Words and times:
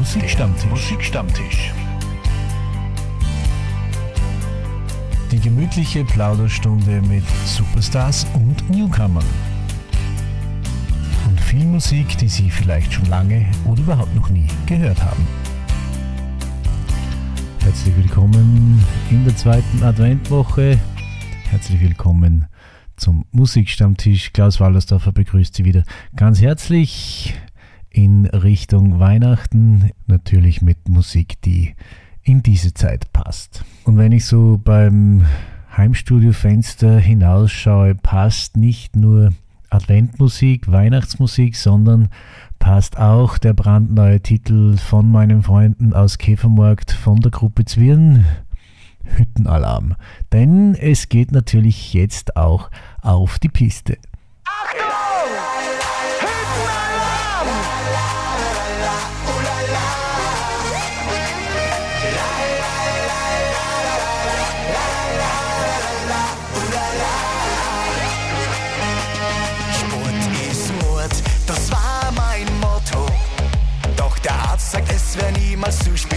Musikstammtisch. 0.00 0.70
Musikstammtisch. 0.70 1.74
Die 5.30 5.38
gemütliche 5.38 6.06
Plauderstunde 6.06 7.02
mit 7.02 7.22
Superstars 7.44 8.26
und 8.32 8.70
Newcomern. 8.70 9.26
Und 11.28 11.38
viel 11.38 11.66
Musik, 11.66 12.16
die 12.16 12.28
Sie 12.28 12.48
vielleicht 12.48 12.94
schon 12.94 13.04
lange 13.10 13.44
oder 13.66 13.82
überhaupt 13.82 14.14
noch 14.14 14.30
nie 14.30 14.46
gehört 14.64 15.02
haben. 15.04 15.26
Herzlich 17.58 17.94
willkommen 17.94 18.82
in 19.10 19.26
der 19.26 19.36
zweiten 19.36 19.82
Adventwoche. 19.82 20.80
Herzlich 21.50 21.78
willkommen 21.78 22.46
zum 22.96 23.26
Musikstammtisch. 23.32 24.32
Klaus 24.32 24.60
Wallersdorfer 24.60 25.12
begrüßt 25.12 25.54
Sie 25.54 25.66
wieder 25.66 25.84
ganz 26.16 26.40
herzlich 26.40 27.34
in 27.90 28.26
Richtung 28.26 28.98
Weihnachten. 28.98 29.90
Natürlich 30.06 30.62
mit 30.62 30.88
Musik, 30.88 31.40
die 31.42 31.74
in 32.22 32.42
diese 32.42 32.74
Zeit 32.74 33.12
passt. 33.12 33.64
Und 33.84 33.98
wenn 33.98 34.12
ich 34.12 34.24
so 34.24 34.60
beim 34.62 35.26
Heimstudiofenster 35.76 36.98
hinausschaue, 36.98 37.94
passt 37.94 38.56
nicht 38.56 38.96
nur 38.96 39.32
Adventmusik, 39.70 40.70
Weihnachtsmusik, 40.70 41.56
sondern 41.56 42.08
passt 42.58 42.98
auch 42.98 43.38
der 43.38 43.54
brandneue 43.54 44.20
Titel 44.20 44.76
von 44.76 45.10
meinen 45.10 45.42
Freunden 45.42 45.92
aus 45.92 46.18
Käfermarkt 46.18 46.92
von 46.92 47.20
der 47.20 47.30
Gruppe 47.30 47.64
Zwirn. 47.64 48.24
Hüttenalarm. 49.16 49.94
Denn 50.32 50.74
es 50.74 51.08
geht 51.08 51.32
natürlich 51.32 51.94
jetzt 51.94 52.36
auch 52.36 52.70
auf 53.02 53.38
die 53.38 53.48
Piste. 53.48 53.98
Achtung! 54.44 54.89
Sagt, 74.70 74.92
es 74.92 75.16
wäre 75.16 75.32
niemals 75.32 75.78
zu 75.80 75.96
spät. 75.96 76.09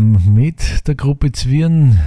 Hüttenalarm 0.00 0.34
mit 0.34 0.86
der 0.86 0.94
Gruppe 0.94 1.32
Zwirn. 1.32 1.98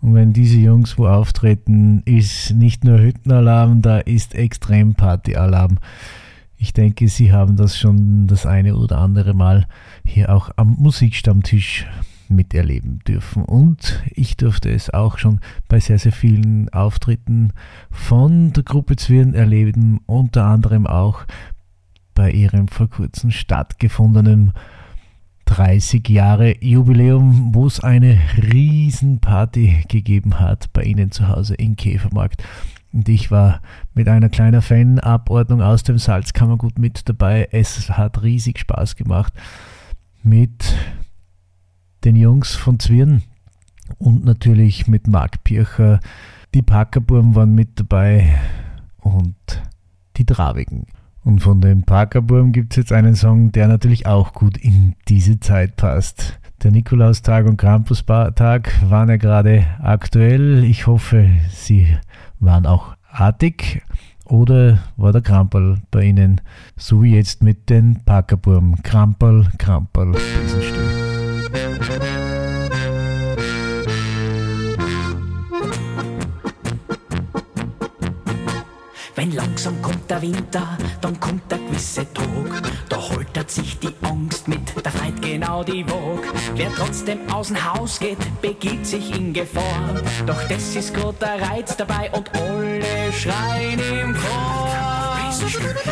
Und 0.00 0.14
wenn 0.14 0.32
diese 0.32 0.58
Jungs 0.58 0.96
wo 0.96 1.08
auftreten, 1.08 2.02
ist 2.04 2.52
nicht 2.52 2.84
nur 2.84 3.00
Hüttenalarm, 3.00 3.82
da 3.82 3.98
ist 3.98 4.34
Extremparty-Alarm. 4.34 5.78
Ich 6.56 6.72
denke, 6.72 7.08
Sie 7.08 7.32
haben 7.32 7.56
das 7.56 7.78
schon 7.78 8.28
das 8.28 8.46
eine 8.46 8.76
oder 8.76 8.98
andere 8.98 9.34
Mal 9.34 9.66
hier 10.04 10.32
auch 10.32 10.50
am 10.56 10.76
Musikstammtisch 10.78 11.86
miterleben 12.28 13.00
dürfen. 13.06 13.44
Und 13.44 14.02
ich 14.14 14.36
durfte 14.36 14.70
es 14.70 14.90
auch 14.90 15.18
schon 15.18 15.40
bei 15.68 15.80
sehr, 15.80 15.98
sehr 15.98 16.12
vielen 16.12 16.68
Auftritten 16.72 17.52
von 17.90 18.52
der 18.52 18.62
Gruppe 18.62 18.96
Zwirn 18.96 19.34
erleben, 19.34 20.00
unter 20.06 20.44
anderem 20.44 20.86
auch 20.86 21.24
bei 22.14 22.30
ihrem 22.30 22.68
vor 22.68 22.88
kurzem 22.88 23.30
stattgefundenen 23.30 24.52
30 25.48 26.08
Jahre 26.10 26.62
Jubiläum, 26.62 27.54
wo 27.54 27.66
es 27.66 27.80
eine 27.80 28.20
Riesenparty 28.36 29.84
gegeben 29.88 30.38
hat 30.38 30.72
bei 30.74 30.82
Ihnen 30.82 31.10
zu 31.10 31.26
Hause 31.26 31.54
in 31.54 31.74
Käfermarkt. 31.74 32.44
Und 32.92 33.08
ich 33.08 33.30
war 33.30 33.62
mit 33.94 34.08
einer 34.08 34.28
kleinen 34.28 34.60
Fanabordnung 34.60 35.62
aus 35.62 35.82
dem 35.82 35.98
Salzkammergut 35.98 36.78
mit 36.78 37.08
dabei. 37.08 37.48
Es 37.50 37.88
hat 37.88 38.22
riesig 38.22 38.58
Spaß 38.58 38.94
gemacht 38.94 39.32
mit 40.22 40.76
den 42.04 42.14
Jungs 42.14 42.54
von 42.54 42.78
Zwirn. 42.78 43.22
und 43.96 44.24
natürlich 44.26 44.86
mit 44.86 45.06
Marc 45.06 45.42
Pircher. 45.44 46.00
Die 46.54 46.62
Packerburm 46.62 47.34
waren 47.34 47.54
mit 47.54 47.80
dabei 47.80 48.38
und 48.98 49.34
die 50.18 50.26
Travigen. 50.26 50.86
Und 51.28 51.40
von 51.40 51.60
dem 51.60 51.82
Parkerburm 51.82 52.52
gibt 52.52 52.72
es 52.72 52.76
jetzt 52.78 52.90
einen 52.90 53.14
Song, 53.14 53.52
der 53.52 53.68
natürlich 53.68 54.06
auch 54.06 54.32
gut 54.32 54.56
in 54.56 54.94
diese 55.08 55.38
Zeit 55.38 55.76
passt. 55.76 56.40
Der 56.62 56.70
Nikolaustag 56.70 57.44
und 57.44 57.58
Krampustag 57.58 58.72
waren 58.88 59.10
ja 59.10 59.18
gerade 59.18 59.66
aktuell. 59.78 60.64
Ich 60.64 60.86
hoffe, 60.86 61.28
sie 61.50 61.98
waren 62.40 62.64
auch 62.64 62.96
artig. 63.12 63.82
Oder 64.24 64.78
war 64.96 65.12
der 65.12 65.20
Krampel 65.20 65.82
bei 65.90 66.04
Ihnen? 66.04 66.40
So 66.78 67.02
wie 67.02 67.14
jetzt 67.14 67.42
mit 67.42 67.68
den 67.68 68.00
Parkerburm. 68.06 68.80
Krampel, 68.82 69.48
Krampel, 69.58 70.12
Besenstiel. 70.12 70.97
Wenn 79.28 79.36
langsam 79.36 79.82
kommt 79.82 80.10
der 80.10 80.22
Winter, 80.22 80.78
dann 81.02 81.20
kommt 81.20 81.50
der 81.50 81.58
gewisse 81.58 82.10
Tag. 82.14 82.62
Da 82.88 82.96
holtert 82.96 83.50
sich 83.50 83.78
die 83.78 83.92
Angst 84.00 84.48
mit, 84.48 84.62
da 84.82 84.88
feit 84.88 85.20
genau 85.20 85.62
die 85.62 85.84
Wog. 85.86 86.22
Wer 86.54 86.74
trotzdem 86.74 87.18
aus 87.30 87.48
dem 87.48 87.62
Haus 87.62 88.00
geht, 88.00 88.16
begibt 88.40 88.86
sich 88.86 89.14
in 89.14 89.34
Gefahr. 89.34 90.00
Doch 90.26 90.42
das 90.48 90.74
ist 90.74 90.94
grad 90.94 91.20
der 91.20 91.42
Reiz 91.42 91.76
dabei 91.76 92.10
und 92.12 92.30
alle 92.34 93.12
schreien 93.12 93.80
im 94.00 94.14
Chor. 94.14 94.68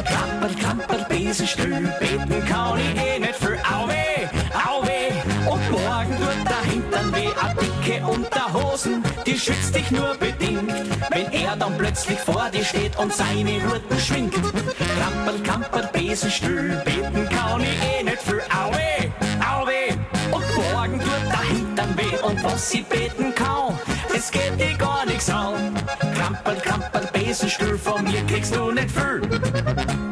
Krampel, 0.06 0.56
Krampel, 0.56 1.06
Besenstuhl, 1.08 1.92
beten 2.00 2.46
kann 2.46 2.78
ich 2.78 3.02
eh 3.02 3.18
nicht 3.18 3.34
für 3.34 3.58
Auwe, 3.70 4.30
Auwe. 4.66 5.50
Und 5.50 5.70
morgen 5.72 6.16
tut 6.16 6.48
der 6.48 6.72
Hintern 6.72 7.14
weh, 7.14 7.75
a 7.86 7.88
dicke 7.88 8.06
Unterhosen, 8.06 9.02
die 9.26 9.38
schützt 9.38 9.74
dich 9.74 9.90
nur 9.90 10.16
bedingt. 10.16 10.72
Wenn 11.10 11.32
er 11.32 11.56
dann 11.56 11.76
plötzlich 11.78 12.18
vor 12.18 12.48
dir 12.52 12.64
steht 12.64 12.98
und 12.98 13.12
seine 13.12 13.62
Hurten 13.62 13.98
schwingt. 13.98 14.34
Krampel, 14.34 15.40
Kamper, 15.42 15.88
Besenstuhl, 15.92 16.82
beten 16.84 17.28
kann 17.28 17.60
ich 17.60 17.98
eh 17.98 18.02
nicht 18.02 18.22
für 18.22 18.42
Aue, 18.50 19.12
Aue. 19.40 19.96
Und 20.32 20.72
morgen 20.72 21.00
tut 21.00 21.30
der 21.30 21.56
Hintern 21.56 21.96
weh 21.96 22.18
und 22.22 22.42
was 22.44 22.70
sie 22.70 22.82
beten 22.82 23.34
kann, 23.34 23.78
es 24.14 24.30
geht 24.30 24.58
dir 24.58 24.76
gar 24.76 25.06
nichts 25.06 25.30
an. 25.30 25.74
Krampel, 26.16 26.56
Kamper, 26.56 27.00
Besenstuhl, 27.12 27.78
von 27.78 28.04
mir 28.04 28.24
kriegst 28.26 28.54
du 28.54 28.72
nicht 28.72 28.90
viel. 28.90 30.05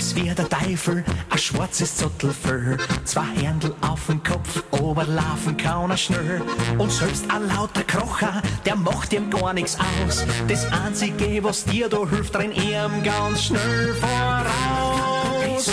Als 0.00 0.16
wie 0.16 0.34
der 0.34 0.48
Teufel, 0.48 1.04
ein 1.28 1.38
schwarzes 1.38 1.94
Zottelfell, 1.94 2.78
zwei 3.04 3.26
Händel 3.36 3.74
auf 3.82 4.06
dem 4.06 4.22
Kopf, 4.22 4.62
Oberlaufen 4.70 5.58
kann 5.58 5.90
er 5.90 5.96
schnell. 5.98 6.40
Und 6.78 6.90
selbst 6.90 7.26
ein 7.30 7.46
lauter 7.48 7.82
Krocher, 7.82 8.40
der 8.64 8.76
macht 8.76 9.12
ihm 9.12 9.28
gar 9.28 9.52
nichts 9.52 9.76
aus. 9.78 10.24
Das 10.48 10.64
Einzige, 10.72 11.44
was 11.44 11.66
dir 11.66 11.90
da 11.90 12.08
hilft, 12.08 12.34
renn 12.34 12.52
ihm 12.52 13.02
ganz 13.04 13.44
schnell 13.44 13.94
voraus. 13.96 15.70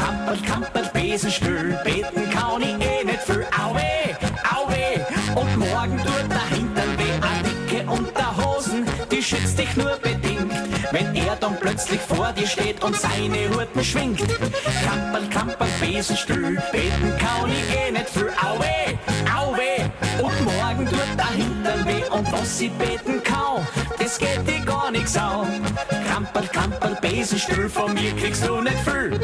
Kampel, 0.00 0.38
Kampel, 0.46 0.90
Besenstuhl, 0.92 1.76
beten 1.82 2.30
kann 2.30 2.62
ich 2.62 2.68
eh 2.68 3.02
nicht 3.02 3.22
viel. 3.22 3.44
Auwe, 3.60 4.16
auwe, 4.54 5.06
und 5.34 5.56
morgen 5.56 5.98
tut 5.98 6.30
der 6.30 6.56
Hintern 6.56 6.98
weh, 6.98 7.18
a 7.20 7.42
dicke 7.42 7.90
Unterhosen, 7.90 8.86
die 9.10 9.20
schützt 9.20 9.58
dich 9.58 9.76
nur 9.76 9.96
bedingt. 9.96 10.25
Wenn 10.96 11.14
er 11.14 11.36
dann 11.36 11.60
plötzlich 11.60 12.00
vor 12.00 12.32
dir 12.32 12.46
steht 12.46 12.82
und 12.82 12.96
seine 12.96 13.50
Hurten 13.50 13.84
schwingt. 13.84 14.24
Kamperl, 14.88 15.28
Kamperl, 15.28 15.68
Besenstuhl, 15.78 16.56
beten 16.72 17.12
kann 17.18 17.50
ich 17.50 17.76
eh 17.76 17.90
nicht 17.90 18.08
viel. 18.08 18.30
Auwe, 18.40 18.98
auwe, 19.30 19.92
und 20.24 20.44
morgen 20.46 20.86
tut 20.86 21.18
der 21.18 21.32
Hintern 21.32 21.86
weh 21.86 22.02
und 22.08 22.32
was 22.32 22.56
sie 22.56 22.70
beten 22.70 23.22
kann, 23.22 23.66
das 23.98 24.16
geht 24.16 24.48
dir 24.48 24.64
gar 24.64 24.90
nichts 24.90 25.18
an. 25.18 25.46
Kamperl, 26.10 26.48
Kamperl, 26.48 26.96
Besenstuhl, 27.02 27.68
von 27.68 27.92
mir 27.92 28.16
kriegst 28.16 28.48
du 28.48 28.62
nicht 28.62 28.78
viel. 28.78 29.20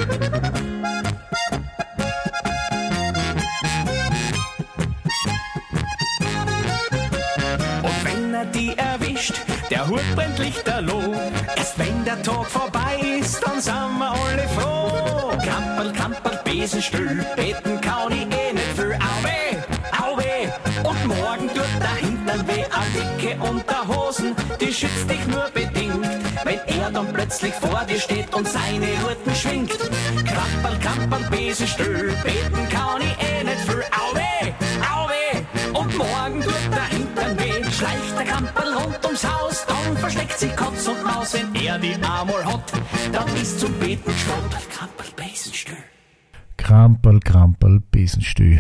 Und 7.83 8.05
wenn 8.05 8.35
er 8.35 8.45
die 8.45 8.77
erwischt, 8.77 9.41
der 9.73 9.89
Hut 9.89 10.03
brennt 10.15 10.39
lichterloh. 10.39 11.15
Erst 11.57 11.79
wenn 11.79 12.05
der 12.05 12.23
Tag 12.23 12.47
vorbei 12.47 12.95
ist, 13.19 13.41
dann 13.43 13.59
sind 13.61 13.99
wir 13.99 14.11
alle 14.11 14.47
froh. 14.49 15.31
Kamperl, 15.49 15.93
Kamperl, 15.93 16.39
Besenstuhl, 16.45 17.25
beten 17.37 17.81
kann 17.81 18.13
ich 18.13 18.27
eh 18.43 18.53
nicht 18.53 18.73
viel. 18.77 18.95
Auwe, 19.11 19.39
auwe, 20.05 20.33
und 20.91 21.07
morgen 21.07 21.49
tut 21.49 21.75
der 21.81 21.97
Hintern 22.07 22.47
weh, 22.49 22.65
a 22.81 22.83
dicke 22.95 23.33
Unterhosen, 23.51 24.37
die 24.61 24.73
schützt 24.73 25.09
dich 25.09 25.27
nur 25.27 25.49
bedingt. 25.55 26.07
Wenn 26.45 26.61
er 26.67 26.91
dann 26.91 27.11
plötzlich 27.13 27.55
vor 27.55 27.83
dir 27.89 27.99
steht 27.99 28.35
und 28.35 28.47
seine 28.47 28.89
Hurten 29.03 29.35
schwingt. 29.35 29.79
Kamperl, 30.37 30.79
Kamperl, 30.81 31.25
Besenstuhl, 31.31 32.15
beten 32.23 32.69
kann 32.69 33.01
ich 33.01 33.12
Maus, 41.23 41.35
wenn 41.35 41.55
er 41.55 41.79
die 41.79 41.95
einmal 41.95 42.45
hat, 42.45 42.73
dann 43.13 43.29
ist 43.37 43.61
zum 43.61 43.73
Beten 43.75 44.11
gestanden. 44.11 44.51
Kamperl, 44.77 45.07
Besenstuhl. 45.15 45.77
Krampel, 46.57 47.21
Krampel, 47.21 47.81
Besenstüh. 47.93 48.59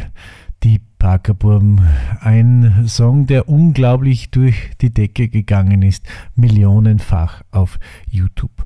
Die 0.63 0.81
Parkerburm. 0.97 1.81
Ein 2.21 2.85
Song, 2.87 3.27
der 3.27 3.49
unglaublich 3.49 4.31
durch 4.31 4.71
die 4.81 4.95
Decke 4.95 5.29
gegangen 5.29 5.83
ist. 5.83 6.07
Millionenfach 6.37 7.43
auf 7.51 7.81
YouTube 8.09 8.65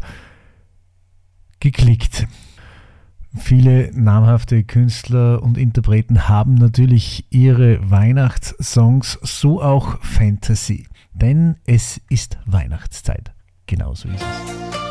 geklickt. 1.60 2.28
Viele 3.34 3.90
namhafte 3.94 4.62
Künstler 4.64 5.42
und 5.42 5.56
Interpreten 5.56 6.28
haben 6.28 6.56
natürlich 6.56 7.24
ihre 7.30 7.90
Weihnachtssongs, 7.90 9.18
so 9.22 9.62
auch 9.62 9.98
Fantasy. 10.02 10.86
Denn 11.14 11.56
es 11.64 11.98
ist 12.10 12.36
Weihnachtszeit. 12.44 13.35
Genauso 13.66 14.08
ist 14.08 14.22
es. 14.22 14.85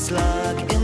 Das 0.00 0.10
lag 0.10 0.79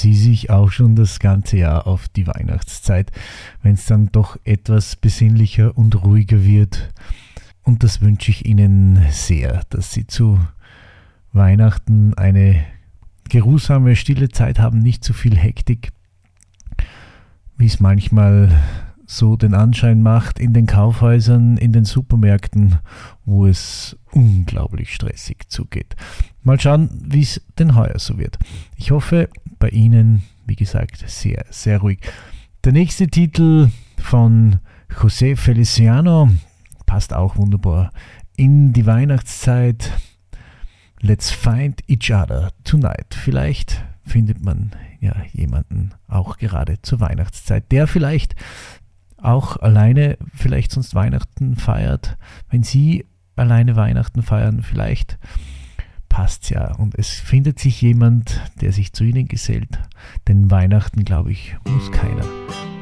Sie 0.00 0.14
sich 0.14 0.50
auch 0.50 0.70
schon 0.70 0.96
das 0.96 1.18
ganze 1.18 1.58
Jahr 1.58 1.86
auf 1.86 2.08
die 2.08 2.26
Weihnachtszeit, 2.26 3.12
wenn 3.62 3.74
es 3.74 3.86
dann 3.86 4.10
doch 4.12 4.38
etwas 4.44 4.96
besinnlicher 4.96 5.76
und 5.76 6.02
ruhiger 6.02 6.44
wird. 6.44 6.92
Und 7.62 7.84
das 7.84 8.00
wünsche 8.00 8.30
ich 8.30 8.46
Ihnen 8.46 9.04
sehr, 9.10 9.62
dass 9.70 9.92
Sie 9.92 10.06
zu 10.06 10.40
Weihnachten 11.32 12.14
eine 12.14 12.64
geruhsame, 13.28 13.94
stille 13.94 14.30
Zeit 14.30 14.58
haben, 14.58 14.80
nicht 14.80 15.04
zu 15.04 15.12
viel 15.12 15.36
Hektik, 15.36 15.90
wie 17.56 17.66
es 17.66 17.78
manchmal 17.78 18.50
so 19.10 19.34
den 19.34 19.54
Anschein 19.54 20.02
macht 20.02 20.38
in 20.38 20.52
den 20.52 20.66
Kaufhäusern, 20.66 21.56
in 21.56 21.72
den 21.72 21.84
Supermärkten, 21.84 22.78
wo 23.24 23.44
es 23.44 23.98
unglaublich 24.12 24.94
stressig 24.94 25.48
zugeht. 25.48 25.96
Mal 26.44 26.60
schauen, 26.60 26.90
wie 27.04 27.22
es 27.22 27.42
denn 27.58 27.74
heuer 27.74 27.98
so 27.98 28.18
wird. 28.18 28.38
Ich 28.76 28.92
hoffe, 28.92 29.28
bei 29.58 29.68
Ihnen, 29.70 30.22
wie 30.46 30.54
gesagt, 30.54 31.02
sehr, 31.08 31.44
sehr 31.50 31.78
ruhig. 31.78 31.98
Der 32.62 32.70
nächste 32.70 33.08
Titel 33.08 33.70
von 33.98 34.60
José 34.88 35.36
Feliciano 35.36 36.28
passt 36.86 37.12
auch 37.12 37.36
wunderbar 37.36 37.90
in 38.36 38.72
die 38.72 38.86
Weihnachtszeit. 38.86 39.90
Let's 41.00 41.30
find 41.30 41.82
each 41.88 42.12
other 42.12 42.52
tonight. 42.62 43.12
Vielleicht 43.12 43.82
findet 44.06 44.40
man 44.40 44.70
ja 45.00 45.16
jemanden 45.32 45.94
auch 46.06 46.36
gerade 46.36 46.80
zur 46.82 47.00
Weihnachtszeit, 47.00 47.72
der 47.72 47.86
vielleicht 47.86 48.36
auch 49.22 49.56
alleine 49.56 50.18
vielleicht 50.34 50.72
sonst 50.72 50.94
Weihnachten 50.94 51.56
feiert. 51.56 52.16
Wenn 52.48 52.62
Sie 52.62 53.06
alleine 53.36 53.76
Weihnachten 53.76 54.22
feiern, 54.22 54.62
vielleicht 54.62 55.18
passt 56.08 56.50
ja. 56.50 56.74
Und 56.74 56.98
es 56.98 57.08
findet 57.08 57.58
sich 57.58 57.80
jemand, 57.80 58.40
der 58.60 58.72
sich 58.72 58.92
zu 58.92 59.04
Ihnen 59.04 59.28
gesellt. 59.28 59.78
Denn 60.28 60.50
Weihnachten, 60.50 61.04
glaube 61.04 61.32
ich, 61.32 61.56
muss 61.64 61.90
keiner 61.92 62.24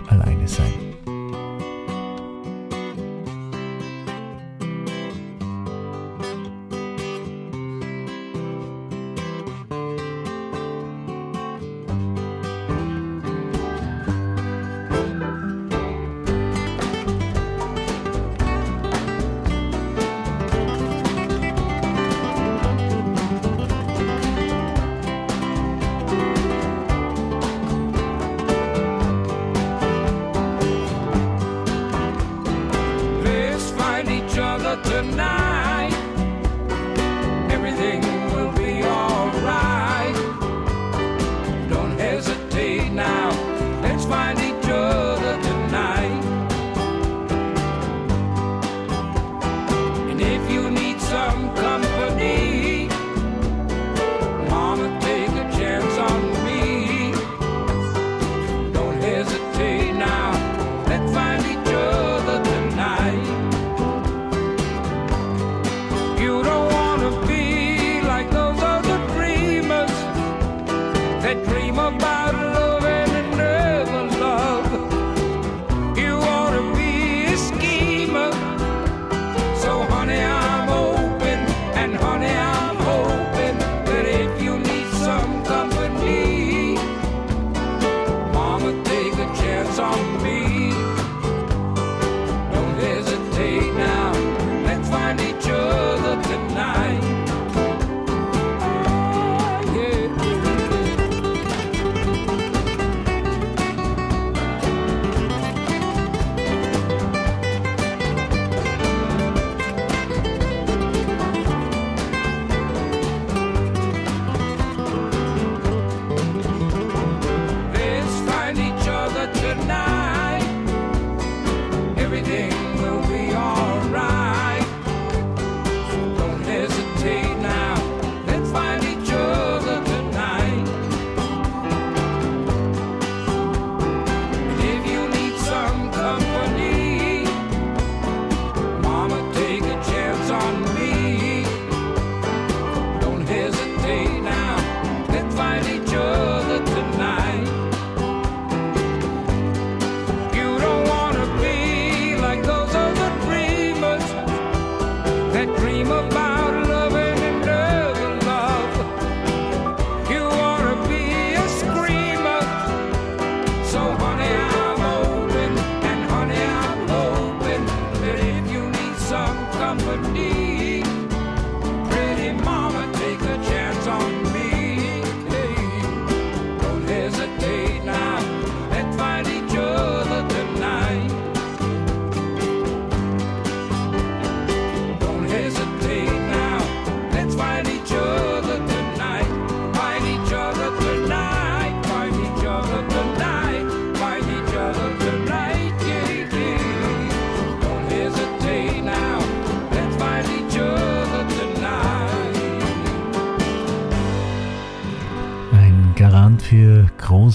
alleine 0.09 0.49
sein. 0.49 0.98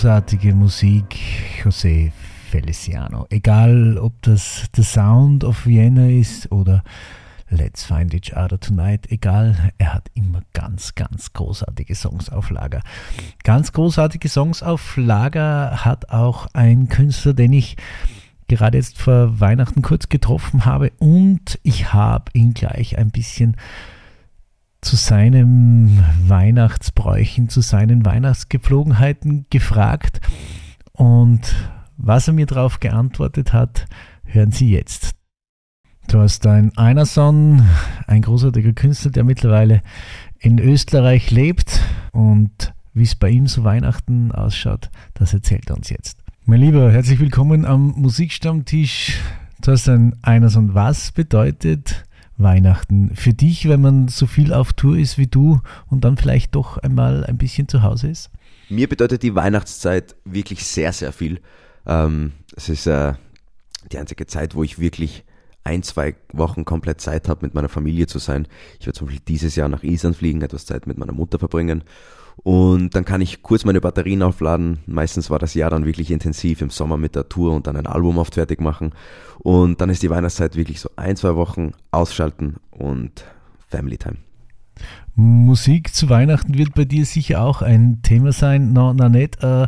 Großartige 0.03 0.53
Musik, 0.53 1.17
José 1.63 2.11
Feliciano. 2.51 3.25
Egal, 3.29 3.97
ob 3.97 4.21
das 4.23 4.65
The 4.75 4.83
Sound 4.83 5.45
of 5.45 5.65
Vienna 5.65 6.09
ist 6.09 6.51
oder 6.51 6.83
Let's 7.47 7.85
Find 7.85 8.13
Each 8.13 8.35
Other 8.35 8.59
Tonight, 8.59 9.09
egal, 9.09 9.71
er 9.77 9.93
hat 9.93 10.09
immer 10.13 10.41
ganz, 10.51 10.95
ganz 10.95 11.31
großartige 11.31 11.95
Songs 11.95 12.29
auf 12.29 12.49
Lager. 12.49 12.81
Ganz 13.45 13.71
großartige 13.71 14.27
Songs 14.27 14.61
auf 14.61 14.97
Lager 14.97 15.85
hat 15.85 16.09
auch 16.09 16.47
ein 16.51 16.89
Künstler, 16.89 17.33
den 17.33 17.53
ich 17.53 17.77
gerade 18.49 18.79
jetzt 18.79 18.97
vor 18.97 19.39
Weihnachten 19.39 19.81
kurz 19.83 20.09
getroffen 20.09 20.65
habe 20.65 20.91
und 20.99 21.61
ich 21.63 21.93
habe 21.93 22.25
ihn 22.33 22.53
gleich 22.53 22.97
ein 22.97 23.09
bisschen 23.09 23.55
zu 24.83 24.97
seinen 24.97 26.03
Weihnachtsbräuchen, 26.27 27.47
zu 27.47 27.61
seinen 27.61 28.05
Weihnachtsgepflogenheiten 28.05 29.45
gefragt 29.49 30.19
und 30.91 31.55
was 31.95 32.27
er 32.27 32.33
mir 32.33 32.45
darauf 32.45 32.81
geantwortet 32.81 33.53
hat, 33.53 33.85
hören 34.25 34.51
Sie 34.51 34.69
jetzt. 34.69 35.15
Thorstein 36.09 36.75
Einerson, 36.75 37.65
ein 38.07 38.21
großartiger 38.23 38.73
Künstler, 38.73 39.11
der 39.11 39.23
mittlerweile 39.23 39.81
in 40.39 40.59
Österreich 40.59 41.31
lebt 41.31 41.81
und 42.11 42.73
wie 42.93 43.03
es 43.03 43.15
bei 43.15 43.29
ihm 43.29 43.47
zu 43.47 43.63
Weihnachten 43.63 44.33
ausschaut, 44.33 44.91
das 45.13 45.33
erzählt 45.33 45.69
er 45.69 45.77
uns 45.77 45.89
jetzt. 45.89 46.19
Mein 46.43 46.59
Lieber, 46.59 46.91
herzlich 46.91 47.19
willkommen 47.19 47.65
am 47.65 47.93
Musikstammtisch. 47.95 49.17
Thorstein 49.61 50.13
Einerson, 50.21 50.73
was 50.73 51.13
bedeutet 51.13 52.03
Weihnachten 52.37 53.15
für 53.15 53.33
dich, 53.33 53.67
wenn 53.69 53.81
man 53.81 54.07
so 54.07 54.25
viel 54.25 54.53
auf 54.53 54.73
Tour 54.73 54.97
ist 54.97 55.17
wie 55.17 55.27
du 55.27 55.61
und 55.87 56.03
dann 56.03 56.17
vielleicht 56.17 56.55
doch 56.55 56.77
einmal 56.77 57.25
ein 57.25 57.37
bisschen 57.37 57.67
zu 57.67 57.83
Hause 57.83 58.09
ist? 58.09 58.31
Mir 58.69 58.87
bedeutet 58.87 59.23
die 59.23 59.35
Weihnachtszeit 59.35 60.15
wirklich 60.25 60.65
sehr, 60.65 60.93
sehr 60.93 61.11
viel. 61.11 61.39
Ähm, 61.85 62.33
es 62.55 62.69
ist 62.69 62.87
äh, 62.87 63.13
die 63.91 63.97
einzige 63.97 64.25
Zeit, 64.25 64.55
wo 64.55 64.63
ich 64.63 64.79
wirklich 64.79 65.23
ein, 65.63 65.83
zwei 65.83 66.15
Wochen 66.31 66.65
komplett 66.65 67.01
Zeit 67.01 67.29
habe, 67.29 67.45
mit 67.45 67.53
meiner 67.53 67.69
Familie 67.69 68.07
zu 68.07 68.19
sein. 68.19 68.47
Ich 68.79 68.85
werde 68.85 68.97
zum 68.97 69.07
Beispiel 69.07 69.23
dieses 69.27 69.55
Jahr 69.55 69.69
nach 69.69 69.83
Island 69.83 70.15
fliegen, 70.15 70.41
etwas 70.41 70.65
Zeit 70.65 70.87
mit 70.87 70.97
meiner 70.97 71.13
Mutter 71.13 71.39
verbringen. 71.39 71.83
Und 72.37 72.95
dann 72.95 73.05
kann 73.05 73.21
ich 73.21 73.43
kurz 73.43 73.63
meine 73.63 73.81
Batterien 73.81 74.21
aufladen. 74.21 74.79
Meistens 74.85 75.29
war 75.29 75.39
das 75.39 75.53
Jahr 75.53 75.69
dann 75.69 75.85
wirklich 75.85 76.11
intensiv 76.11 76.61
im 76.61 76.69
Sommer 76.69 76.97
mit 76.97 77.15
der 77.15 77.29
Tour 77.29 77.53
und 77.53 77.67
dann 77.67 77.75
ein 77.75 77.87
Album 77.87 78.17
oft 78.17 78.33
fertig 78.33 78.59
machen. 78.59 78.91
Und 79.39 79.81
dann 79.81 79.89
ist 79.89 80.03
die 80.03 80.09
Weihnachtszeit 80.09 80.55
wirklich 80.55 80.79
so 80.79 80.89
ein, 80.95 81.15
zwei 81.15 81.35
Wochen 81.35 81.71
ausschalten 81.91 82.55
und 82.71 83.25
Family 83.67 83.97
Time. 83.97 84.17
Musik 85.15 85.93
zu 85.93 86.09
Weihnachten 86.09 86.57
wird 86.57 86.73
bei 86.73 86.85
dir 86.85 87.05
sicher 87.05 87.43
auch 87.43 87.61
ein 87.61 88.01
Thema 88.01 88.31
sein. 88.31 88.73
Na, 88.73 88.93
na 88.93 89.09
nicht. 89.09 89.43
Äh, 89.43 89.67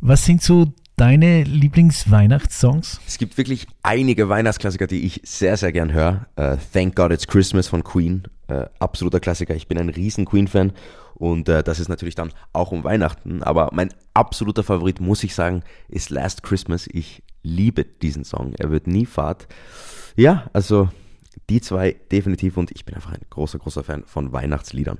was 0.00 0.24
sind 0.24 0.42
so 0.42 0.72
deine 1.00 1.44
Lieblingsweihnachtssongs? 1.44 3.00
Es 3.06 3.16
gibt 3.16 3.38
wirklich 3.38 3.66
einige 3.82 4.28
Weihnachtsklassiker, 4.28 4.86
die 4.86 5.06
ich 5.06 5.22
sehr, 5.24 5.56
sehr 5.56 5.72
gern 5.72 5.94
höre. 5.94 6.26
Uh, 6.38 6.56
Thank 6.74 6.94
God 6.94 7.10
It's 7.10 7.26
Christmas 7.26 7.68
von 7.68 7.82
Queen, 7.82 8.24
uh, 8.50 8.64
absoluter 8.80 9.18
Klassiker. 9.18 9.54
Ich 9.54 9.66
bin 9.66 9.78
ein 9.78 9.88
riesen 9.88 10.26
Queen-Fan 10.26 10.72
und 11.14 11.48
uh, 11.48 11.62
das 11.62 11.80
ist 11.80 11.88
natürlich 11.88 12.16
dann 12.16 12.32
auch 12.52 12.70
um 12.70 12.84
Weihnachten. 12.84 13.42
Aber 13.42 13.70
mein 13.72 13.88
absoluter 14.12 14.62
Favorit, 14.62 15.00
muss 15.00 15.24
ich 15.24 15.34
sagen, 15.34 15.62
ist 15.88 16.10
Last 16.10 16.42
Christmas. 16.42 16.86
Ich 16.92 17.22
liebe 17.42 17.84
diesen 17.84 18.24
Song. 18.24 18.52
Er 18.58 18.70
wird 18.70 18.86
nie 18.86 19.06
fad. 19.06 19.48
Ja, 20.16 20.50
also 20.52 20.90
die 21.48 21.62
zwei 21.62 21.96
definitiv 22.12 22.58
und 22.58 22.70
ich 22.72 22.84
bin 22.84 22.94
einfach 22.94 23.12
ein 23.12 23.22
großer, 23.30 23.58
großer 23.58 23.84
Fan 23.84 24.04
von 24.04 24.32
Weihnachtsliedern. 24.32 24.98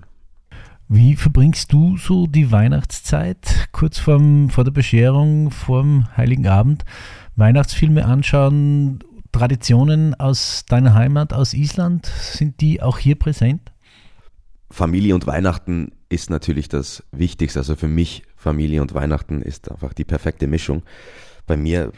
Wie 0.92 1.14
verbringst 1.14 1.72
du 1.72 1.96
so 1.98 2.26
die 2.26 2.50
Weihnachtszeit 2.50 3.68
kurz 3.70 4.00
vorm, 4.00 4.50
vor 4.50 4.64
der 4.64 4.72
Bescherung, 4.72 5.52
vorm 5.52 6.08
Heiligen 6.16 6.48
Abend? 6.48 6.84
Weihnachtsfilme 7.36 8.04
anschauen, 8.04 8.98
Traditionen 9.30 10.16
aus 10.16 10.64
deiner 10.66 10.94
Heimat, 10.94 11.32
aus 11.32 11.54
Island, 11.54 12.06
sind 12.06 12.60
die 12.60 12.82
auch 12.82 12.98
hier 12.98 13.14
präsent? 13.14 13.70
Familie 14.68 15.14
und 15.14 15.28
Weihnachten 15.28 15.92
ist 16.08 16.28
natürlich 16.28 16.68
das 16.68 17.04
Wichtigste. 17.12 17.60
Also 17.60 17.76
für 17.76 17.86
mich, 17.86 18.24
Familie 18.34 18.82
und 18.82 18.92
Weihnachten 18.92 19.42
ist 19.42 19.70
einfach 19.70 19.92
die 19.92 20.04
perfekte 20.04 20.48
Mischung. 20.48 20.82
Bei 21.46 21.56
mir 21.56 21.92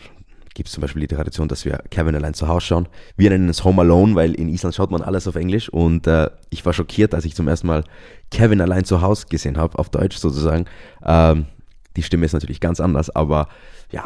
gibt 0.54 0.68
es 0.68 0.74
zum 0.74 0.82
Beispiel 0.82 1.00
die 1.06 1.14
Tradition, 1.14 1.48
dass 1.48 1.64
wir 1.64 1.82
Kevin 1.90 2.14
allein 2.14 2.34
zu 2.34 2.48
Hause 2.48 2.66
schauen. 2.66 2.88
Wir 3.16 3.30
nennen 3.30 3.48
es 3.48 3.64
Home 3.64 3.82
Alone, 3.82 4.14
weil 4.14 4.34
in 4.34 4.48
Island 4.48 4.74
schaut 4.74 4.90
man 4.90 5.02
alles 5.02 5.26
auf 5.26 5.36
Englisch 5.36 5.68
und 5.68 6.06
äh, 6.06 6.30
ich 6.50 6.64
war 6.66 6.72
schockiert, 6.72 7.14
als 7.14 7.24
ich 7.24 7.34
zum 7.34 7.48
ersten 7.48 7.66
Mal 7.66 7.84
Kevin 8.30 8.60
allein 8.60 8.84
zu 8.84 9.00
Hause 9.02 9.26
gesehen 9.28 9.56
habe, 9.56 9.78
auf 9.78 9.88
Deutsch 9.88 10.16
sozusagen. 10.16 10.66
Ähm, 11.04 11.46
die 11.96 12.02
Stimme 12.02 12.26
ist 12.26 12.32
natürlich 12.32 12.60
ganz 12.60 12.80
anders, 12.80 13.10
aber 13.10 13.48
ja, 13.90 14.04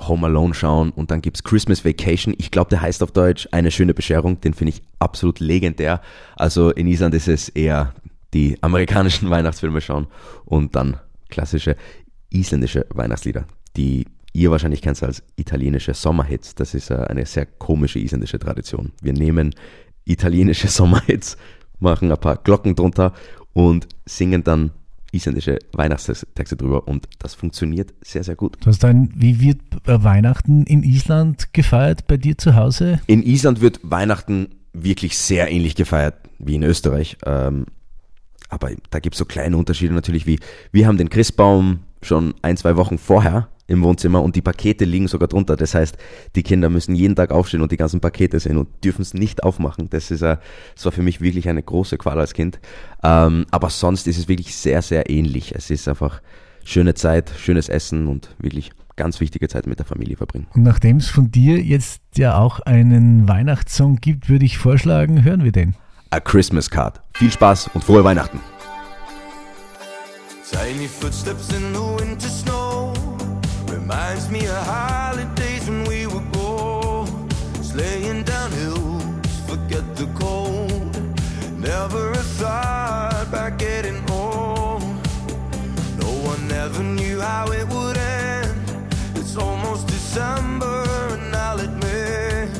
Home 0.00 0.26
Alone 0.26 0.54
schauen 0.54 0.90
und 0.90 1.10
dann 1.10 1.20
gibt's 1.20 1.42
Christmas 1.42 1.84
Vacation. 1.84 2.34
Ich 2.38 2.50
glaube, 2.50 2.70
der 2.70 2.80
heißt 2.80 3.02
auf 3.02 3.10
Deutsch 3.10 3.48
eine 3.50 3.70
schöne 3.70 3.94
Bescherung. 3.94 4.40
Den 4.40 4.54
finde 4.54 4.74
ich 4.74 4.82
absolut 4.98 5.40
legendär. 5.40 6.00
Also 6.36 6.70
in 6.70 6.86
Island 6.86 7.14
ist 7.14 7.28
es 7.28 7.48
eher 7.48 7.94
die 8.34 8.58
amerikanischen 8.60 9.30
Weihnachtsfilme 9.30 9.80
schauen 9.80 10.06
und 10.44 10.76
dann 10.76 10.98
klassische 11.28 11.76
isländische 12.30 12.86
Weihnachtslieder, 12.90 13.46
die 13.76 14.06
ihr 14.38 14.50
wahrscheinlich 14.50 14.82
kennt 14.82 14.96
es 14.96 15.02
als 15.02 15.22
italienische 15.36 15.94
Sommerhits. 15.94 16.54
Das 16.54 16.74
ist 16.74 16.90
eine 16.90 17.26
sehr 17.26 17.46
komische 17.46 17.98
isländische 17.98 18.38
Tradition. 18.38 18.92
Wir 19.02 19.12
nehmen 19.12 19.54
italienische 20.04 20.68
Sommerhits, 20.68 21.36
machen 21.80 22.10
ein 22.10 22.18
paar 22.18 22.36
Glocken 22.36 22.74
drunter 22.74 23.12
und 23.52 23.88
singen 24.06 24.44
dann 24.44 24.70
isländische 25.10 25.58
Weihnachtstexte 25.72 26.56
drüber 26.56 26.86
und 26.86 27.08
das 27.18 27.34
funktioniert 27.34 27.94
sehr, 28.02 28.22
sehr 28.22 28.36
gut. 28.36 28.58
Du 28.60 28.66
hast 28.66 28.84
ein, 28.84 29.10
wie 29.16 29.40
wird 29.40 29.60
Weihnachten 29.84 30.64
in 30.64 30.82
Island 30.82 31.54
gefeiert 31.54 32.06
bei 32.06 32.18
dir 32.18 32.36
zu 32.36 32.54
Hause? 32.54 33.00
In 33.06 33.22
Island 33.22 33.60
wird 33.60 33.80
Weihnachten 33.82 34.48
wirklich 34.74 35.16
sehr 35.16 35.50
ähnlich 35.50 35.74
gefeiert 35.74 36.14
wie 36.38 36.56
in 36.56 36.62
Österreich. 36.62 37.16
Ähm, 37.24 37.64
aber 38.50 38.70
da 38.90 39.00
gibt 39.00 39.14
es 39.14 39.18
so 39.18 39.24
kleine 39.24 39.56
Unterschiede 39.56 39.94
natürlich, 39.94 40.26
wie 40.26 40.38
wir 40.72 40.86
haben 40.86 40.98
den 40.98 41.08
Christbaum 41.08 41.80
schon 42.02 42.34
ein, 42.42 42.56
zwei 42.56 42.76
Wochen 42.76 42.98
vorher 42.98 43.48
im 43.68 43.82
Wohnzimmer 43.82 44.22
und 44.22 44.34
die 44.34 44.42
Pakete 44.42 44.84
liegen 44.84 45.06
sogar 45.06 45.28
drunter. 45.28 45.54
Das 45.54 45.74
heißt, 45.74 45.96
die 46.34 46.42
Kinder 46.42 46.70
müssen 46.70 46.94
jeden 46.94 47.14
Tag 47.14 47.30
aufstehen 47.30 47.62
und 47.62 47.70
die 47.70 47.76
ganzen 47.76 48.00
Pakete 48.00 48.40
sehen 48.40 48.56
und 48.56 48.68
dürfen 48.82 49.02
es 49.02 49.14
nicht 49.14 49.44
aufmachen. 49.44 49.88
Das 49.90 50.10
ist, 50.10 50.22
das 50.22 50.38
war 50.82 50.92
für 50.92 51.02
mich 51.02 51.20
wirklich 51.20 51.48
eine 51.48 51.62
große 51.62 51.98
Qual 51.98 52.18
als 52.18 52.32
Kind. 52.32 52.58
Ähm, 53.04 53.46
aber 53.50 53.70
sonst 53.70 54.08
ist 54.08 54.18
es 54.18 54.26
wirklich 54.26 54.56
sehr, 54.56 54.82
sehr 54.82 55.08
ähnlich. 55.10 55.54
Es 55.54 55.70
ist 55.70 55.86
einfach 55.86 56.22
schöne 56.64 56.94
Zeit, 56.94 57.30
schönes 57.38 57.68
Essen 57.68 58.08
und 58.08 58.34
wirklich 58.38 58.72
ganz 58.96 59.20
wichtige 59.20 59.48
Zeit 59.48 59.66
mit 59.66 59.78
der 59.78 59.86
Familie 59.86 60.16
verbringen. 60.16 60.48
Und 60.54 60.62
nachdem 60.62 60.96
es 60.96 61.08
von 61.08 61.30
dir 61.30 61.60
jetzt 61.60 62.02
ja 62.16 62.38
auch 62.38 62.60
einen 62.60 63.28
Weihnachtssong 63.28 63.96
gibt, 63.96 64.28
würde 64.28 64.46
ich 64.46 64.58
vorschlagen, 64.58 65.22
hören 65.22 65.44
wir 65.44 65.52
den. 65.52 65.76
A 66.10 66.20
Christmas 66.20 66.70
Card. 66.70 67.00
Viel 67.14 67.30
Spaß 67.30 67.70
und 67.74 67.84
frohe 67.84 68.02
Weihnachten. 68.02 68.40
Tiny 70.50 70.88
footsteps 70.88 71.50
in 71.50 71.74
the 71.74 71.80
winter 72.02 72.28
snow 72.28 72.47
reminds 73.88 74.30
me 74.30 74.44
of 74.44 74.66
holidays 74.66 75.66
when 75.66 75.82
we 75.84 76.06
were 76.06 76.26
gold. 76.32 77.08
Sleighing 77.62 78.22
down 78.22 78.52
hills, 78.52 79.02
forget 79.48 79.96
the 79.96 80.06
cold. 80.14 80.94
Never 81.56 82.12
a 82.12 82.24
thought 82.38 83.24
about 83.26 83.58
getting 83.58 83.98
old. 84.10 84.82
No 86.02 86.10
one 86.30 86.52
ever 86.52 86.82
knew 86.82 87.18
how 87.18 87.50
it 87.50 87.66
would 87.68 87.96
end. 87.96 88.60
It's 89.14 89.36
almost 89.36 89.86
December, 89.86 90.84
and 91.14 91.34
I'll 91.34 91.60
admit 91.60 92.50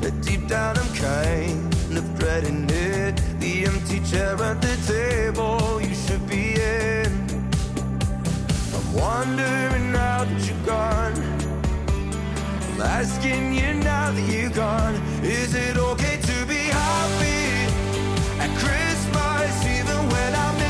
that 0.00 0.14
deep 0.22 0.48
down 0.48 0.78
I'm 0.78 0.94
kind 0.94 1.98
of 1.98 2.18
dreading 2.18 2.64
it. 2.70 3.20
The 3.40 3.66
empty 3.66 4.00
chair 4.10 4.42
at 4.42 4.62
the 4.62 4.74
table 4.86 5.77
wondering 8.98 9.92
now 9.92 10.24
that 10.24 10.40
you're 10.46 10.66
gone. 10.66 11.14
I'm 12.68 12.80
asking 12.80 13.54
you 13.54 13.74
now 13.74 14.10
that 14.10 14.28
you're 14.32 14.50
gone. 14.50 14.94
Is 15.22 15.54
it 15.54 15.76
okay 15.76 16.16
to 16.30 16.46
be 16.46 16.62
happy 16.82 17.44
at 18.44 18.50
Christmas 18.58 19.52
even 19.76 19.98
when 20.12 20.34
I 20.34 20.67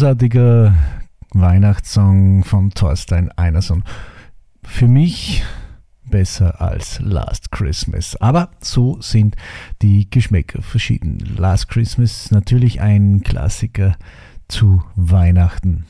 großartiger 0.00 0.74
Weihnachtssong 1.34 2.42
von 2.42 2.70
Thorstein 2.70 3.30
Einerson. 3.32 3.84
Für 4.64 4.88
mich 4.88 5.42
besser 6.04 6.58
als 6.58 7.00
Last 7.00 7.52
Christmas. 7.52 8.16
Aber 8.16 8.48
so 8.62 8.98
sind 9.02 9.36
die 9.82 10.08
Geschmäcker 10.08 10.62
verschieden. 10.62 11.18
Last 11.36 11.68
Christmas 11.68 12.30
natürlich 12.30 12.80
ein 12.80 13.20
Klassiker 13.22 13.94
zu 14.48 14.82
Weihnachten. 14.96 15.84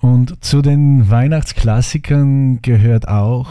Und 0.00 0.44
zu 0.44 0.60
den 0.60 1.08
Weihnachtsklassikern 1.08 2.60
gehört 2.60 3.06
auch 3.06 3.50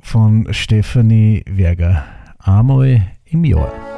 von 0.00 0.48
Stephanie 0.52 1.44
Werger 1.46 2.04
Amore 2.38 3.02
im 3.24 3.44
Jahr. 3.44 3.93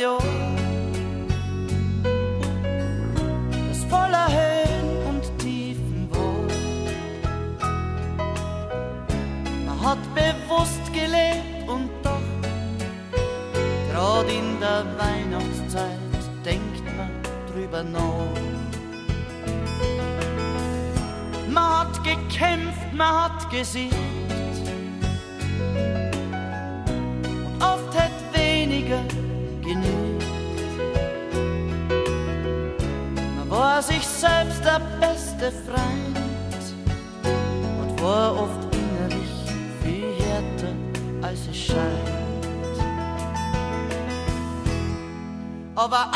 Jahr, 0.00 0.18
das 3.68 3.84
voller 3.84 4.28
Höhen 4.28 5.06
und 5.08 5.38
Tiefen 5.38 6.08
war. 6.10 6.48
Man 9.66 9.80
hat 9.82 9.98
bewusst 10.14 10.92
gelebt 10.92 11.68
und 11.68 11.90
doch, 12.02 12.20
gerade 13.90 14.32
in 14.32 14.58
der 14.60 14.84
Weihnachtszeit, 14.98 15.98
denkt 16.44 16.84
man 16.96 17.10
drüber 17.52 17.82
nach. 17.82 18.28
Man 21.48 21.78
hat 21.78 22.02
gekämpft, 22.02 22.92
man 22.92 23.24
hat 23.24 23.50
gesiegt. 23.50 23.94
oft 27.60 27.94
hätt 27.94 28.12
weniger 28.32 29.02
war 33.74 33.82
sich 33.82 34.06
selbst 34.06 34.64
der 34.64 34.80
beste 35.00 35.50
Freund 35.66 36.16
und 37.80 38.00
war 38.00 38.32
oft 38.32 38.72
innerlich 38.72 39.32
viel 39.82 40.14
härter 40.24 40.72
als 41.20 41.40
es 41.50 41.56
scheint. 41.56 42.08
Aber 45.74 46.06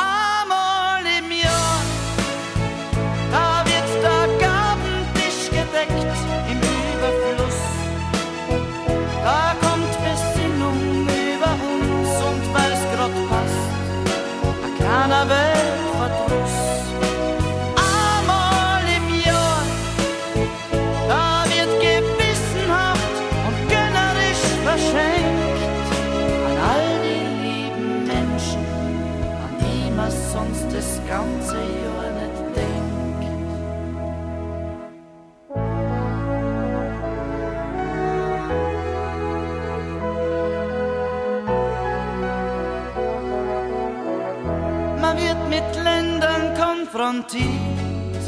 konfrontiert, 47.08 48.24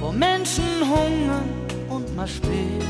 wo 0.00 0.12
Menschen 0.12 0.64
hungern 0.80 1.48
und 1.88 2.14
man 2.14 2.28
spürt 2.28 2.84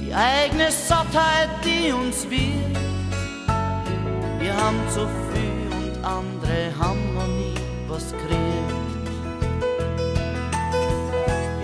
die 0.00 0.14
eigene 0.14 0.70
Sattheit, 0.70 1.48
die 1.64 1.92
uns 1.92 2.28
wird. 2.30 2.78
Wir 4.38 4.54
haben 4.54 4.78
zu 4.90 5.08
viel 5.32 5.66
und 5.80 6.04
andere 6.04 6.72
haben 6.78 7.14
noch 7.14 7.26
nie 7.26 7.54
was 7.88 8.12
gekriegt. 8.12 8.38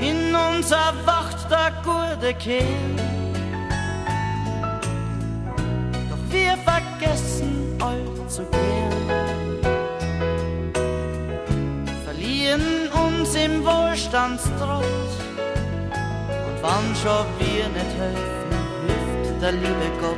In 0.00 0.34
uns 0.34 0.70
erwacht 0.70 1.48
der 1.50 1.72
gute 1.84 2.34
Kerl. 2.34 3.07
Allzu 8.38 8.44
gern. 8.50 8.92
Verlieren 12.04 12.88
uns 13.06 13.34
im 13.34 13.64
Wohlstandstrott. 13.64 14.84
Und 16.46 16.62
wann 16.62 16.94
schon 17.02 17.26
wir 17.38 17.68
nicht 17.68 17.94
helfen, 17.98 18.50
hilft 18.86 19.42
der 19.42 19.52
liebe 19.52 19.90
Gott. 20.00 20.16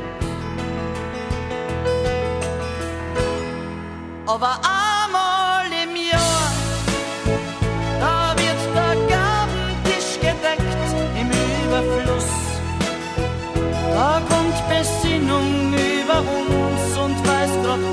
Aber 4.27 4.59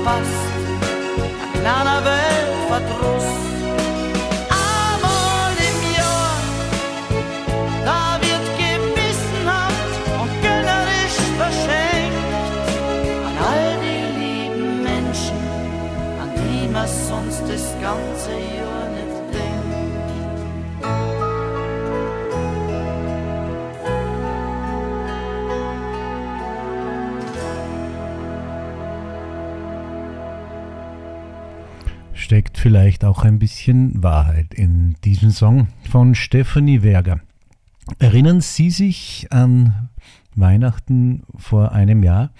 verpasst, 0.09 0.51
ein 1.43 1.61
kleiner 1.61 2.01
Weltverdruss. 2.03 3.29
Einmal 4.49 5.53
im 5.69 5.79
Jahr, 5.97 6.37
da 7.85 8.19
wird 8.21 8.45
Gewissenhaft 8.63 10.01
und 10.21 10.31
gönnerisch 10.41 11.19
verschenkt 11.41 12.69
an 13.27 13.35
all 13.49 13.71
die 13.85 14.03
lieben 14.19 14.83
Menschen, 14.83 15.39
an 16.21 16.29
die 16.35 16.67
man 16.67 16.87
sonst 16.87 17.43
das 17.47 17.65
ganze 17.81 18.31
Jahr 18.57 18.88
vielleicht 32.59 33.05
auch 33.05 33.23
ein 33.23 33.39
bisschen 33.39 34.03
Wahrheit 34.03 34.53
in 34.53 34.95
diesem 35.05 35.31
Song 35.31 35.69
von 35.89 36.13
Stephanie 36.13 36.83
Werger. 36.83 37.21
Erinnern 37.97 38.41
Sie 38.41 38.69
sich 38.69 39.27
an 39.31 39.89
Weihnachten 40.35 41.23
vor 41.37 41.71
einem 41.71 42.03
Jahr? 42.03 42.31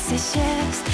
ses 0.09 0.39
gestes. 0.39 0.86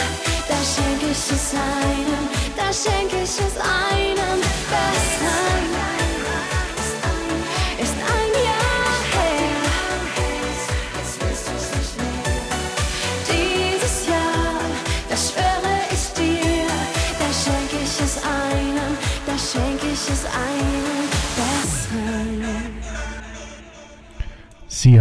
da 0.49 0.57
schenke 0.65 1.07
ich 1.11 1.31
es 1.31 1.55
einem, 1.55 2.29
da 2.57 2.73
schenke 2.73 3.17
ich 3.23 3.38
es 3.38 3.57
einem. 3.57 4.52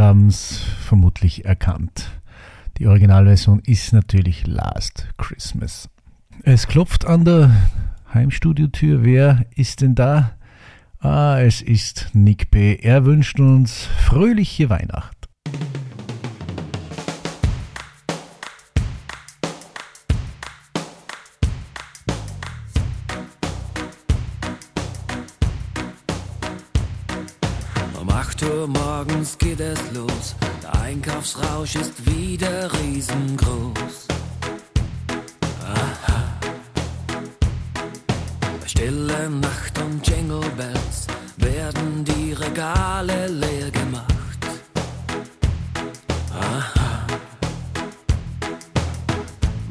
haben 0.01 0.27
es 0.27 0.57
vermutlich 0.57 1.45
erkannt. 1.45 2.09
Die 2.77 2.87
Originalversion 2.87 3.59
ist 3.59 3.93
natürlich 3.93 4.47
Last 4.47 5.07
Christmas. 5.17 5.89
Es 6.43 6.67
klopft 6.67 7.05
an 7.05 7.23
der 7.23 7.51
Heimstudiotür. 8.11 9.03
Wer 9.03 9.45
ist 9.55 9.81
denn 9.81 9.93
da? 9.93 10.31
Ah, 10.99 11.39
es 11.39 11.61
ist 11.61 12.09
Nick 12.13 12.49
B. 12.49 12.75
Er 12.75 13.05
wünscht 13.05 13.39
uns 13.39 13.85
fröhliche 13.85 14.69
Weihnacht. 14.69 15.29
morgens 29.31 29.37
geht 29.37 29.59
es 29.59 29.79
los. 29.93 30.35
Der 30.63 30.81
Einkaufsrausch 30.81 31.75
ist 31.75 31.93
wieder 32.05 32.71
riesengroß. 32.73 34.07
Aha. 35.65 36.23
Bei 38.59 38.67
stiller 38.67 39.29
Nacht 39.29 39.77
und 39.79 40.07
Jingle 40.07 40.49
Bells 40.57 41.07
werden 41.37 42.03
die 42.05 42.33
Regale 42.33 43.27
leer 43.27 43.71
gemacht. 43.71 44.07
Aha. 46.33 47.05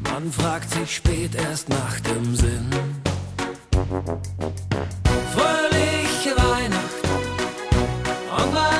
Man 0.03 0.31
fragt 0.31 0.69
sich 0.71 0.95
spät 0.95 1.35
erst 1.35 1.69
nach 1.69 1.99
dem 2.01 2.35
Sinn. 2.35 2.69
Fröhliche 5.33 6.35
Weihnacht. 6.37 7.01
Und 8.37 8.53
my 8.53 8.70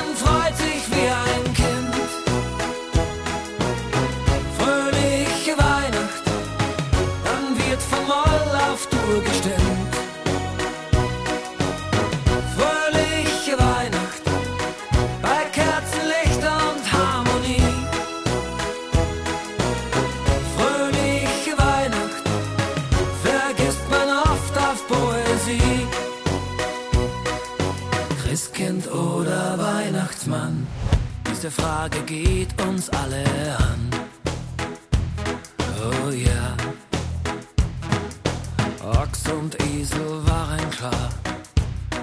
auf 9.12 9.22
Dur 9.22 9.22
gestimmt. 9.22 9.94
Fröhliche 12.56 13.58
Weihnacht, 13.58 14.22
bei 15.20 15.44
Kerzenlicht 15.52 16.42
und 16.42 16.92
Harmonie. 16.92 17.62
Fröhliche 20.56 21.58
Weihnacht, 21.58 22.24
vergisst 23.22 23.90
man 23.90 24.08
oft 24.08 24.58
auf 24.58 24.88
Poesie. 24.88 25.86
Christkind 28.22 28.90
oder 28.90 29.58
Weihnachtsmann, 29.58 30.66
diese 31.30 31.50
Frage 31.50 32.00
geht 32.02 32.60
uns 32.62 32.88
alle 32.90 33.24
an. 33.58 33.90
Oh 35.84 36.10
ja, 36.10 36.56
Ochs 39.22 39.32
und 39.32 39.54
Esel 39.62 40.26
waren 40.26 40.70
klar, 40.70 41.08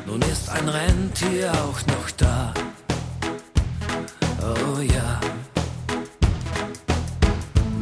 nun 0.05 0.21
ist 0.21 0.49
ein 0.49 0.67
Rentier 0.67 1.51
auch 1.53 1.79
noch 1.87 2.11
da. 2.17 2.53
Oh 4.41 4.79
ja, 4.81 5.19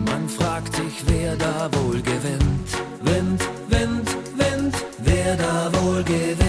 man 0.05 0.27
fragt 0.29 0.75
sich, 0.75 1.03
wer 1.07 1.35
da 1.35 1.69
wohl 1.73 2.01
gewinnt. 2.01 2.69
Wind, 3.01 3.41
Wind, 3.69 4.09
Wind, 4.35 4.75
wer 4.99 5.35
da 5.35 5.71
wohl 5.81 6.03
gewinnt. 6.03 6.46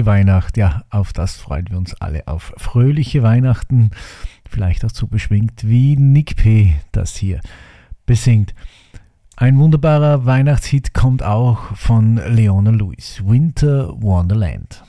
Fröhliche 0.00 0.06
Weihnacht, 0.06 0.56
ja, 0.56 0.82
auf 0.88 1.12
das 1.12 1.36
freuen 1.36 1.68
wir 1.68 1.76
uns 1.76 1.92
alle. 2.00 2.26
Auf 2.26 2.54
fröhliche 2.56 3.22
Weihnachten, 3.22 3.90
vielleicht 4.48 4.82
auch 4.82 4.90
so 4.90 5.06
beschwingt 5.06 5.68
wie 5.68 5.94
Nick 5.96 6.36
P. 6.36 6.74
das 6.90 7.16
hier 7.16 7.40
besingt. 8.06 8.54
Ein 9.36 9.58
wunderbarer 9.58 10.24
Weihnachtshit 10.24 10.94
kommt 10.94 11.22
auch 11.22 11.76
von 11.76 12.16
Leona 12.16 12.70
Lewis, 12.70 13.20
Winter 13.26 13.90
Wonderland. 14.00 14.82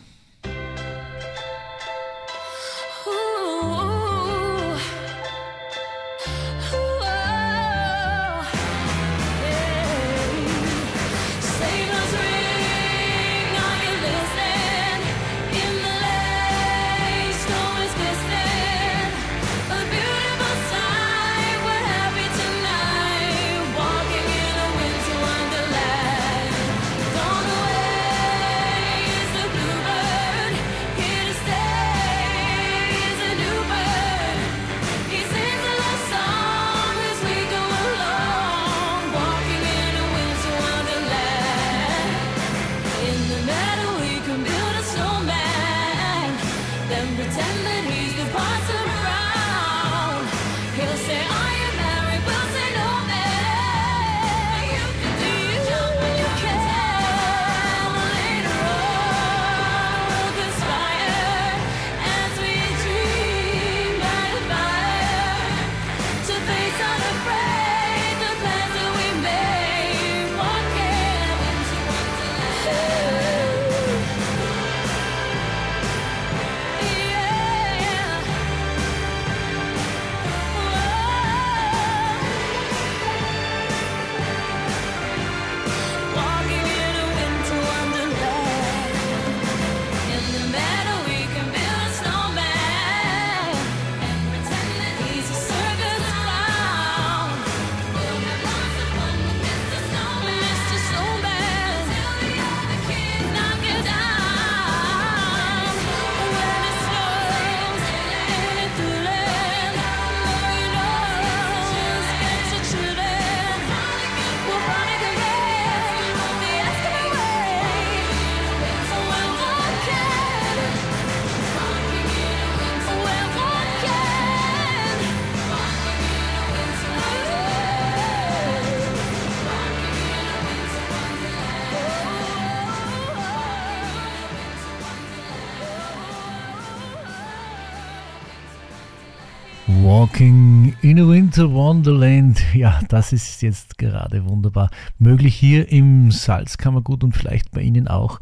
In 140.82 141.00
a 141.00 141.08
Winter 141.08 141.52
Wonderland. 141.52 142.42
Ja, 142.54 142.80
das 142.90 143.14
ist 143.14 143.42
jetzt 143.42 143.78
gerade 143.78 144.26
wunderbar. 144.28 144.72
Möglich 144.98 145.36
hier 145.36 145.72
im 145.72 146.12
Salzkammergut 146.12 147.04
und 147.04 147.16
vielleicht 147.16 147.52
bei 147.52 147.62
Ihnen 147.62 147.88
auch, 147.88 148.20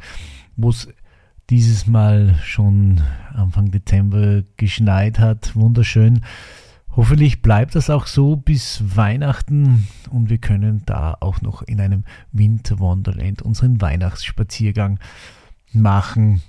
wo 0.57 0.69
es 0.69 0.89
dieses 1.49 1.87
Mal 1.87 2.35
schon 2.43 3.01
Anfang 3.33 3.71
Dezember 3.71 4.43
geschneit 4.57 5.19
hat. 5.19 5.55
Wunderschön. 5.55 6.21
Hoffentlich 6.95 7.41
bleibt 7.41 7.75
das 7.75 7.89
auch 7.89 8.07
so 8.07 8.35
bis 8.35 8.83
Weihnachten 8.95 9.87
und 10.09 10.29
wir 10.29 10.37
können 10.37 10.81
da 10.85 11.15
auch 11.19 11.41
noch 11.41 11.61
in 11.61 11.79
einem 11.79 12.03
Winter 12.33 12.79
Wonderland 12.79 13.41
unseren 13.41 13.79
Weihnachtsspaziergang 13.79 14.99
machen. 15.71 16.41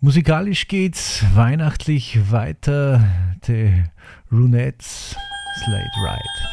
Musikalisch 0.00 0.68
geht's 0.68 1.24
weihnachtlich 1.34 2.30
weiter. 2.30 3.02
The 3.46 3.84
Runettes 4.30 5.16
Slate 5.64 5.96
Ride. 6.04 6.46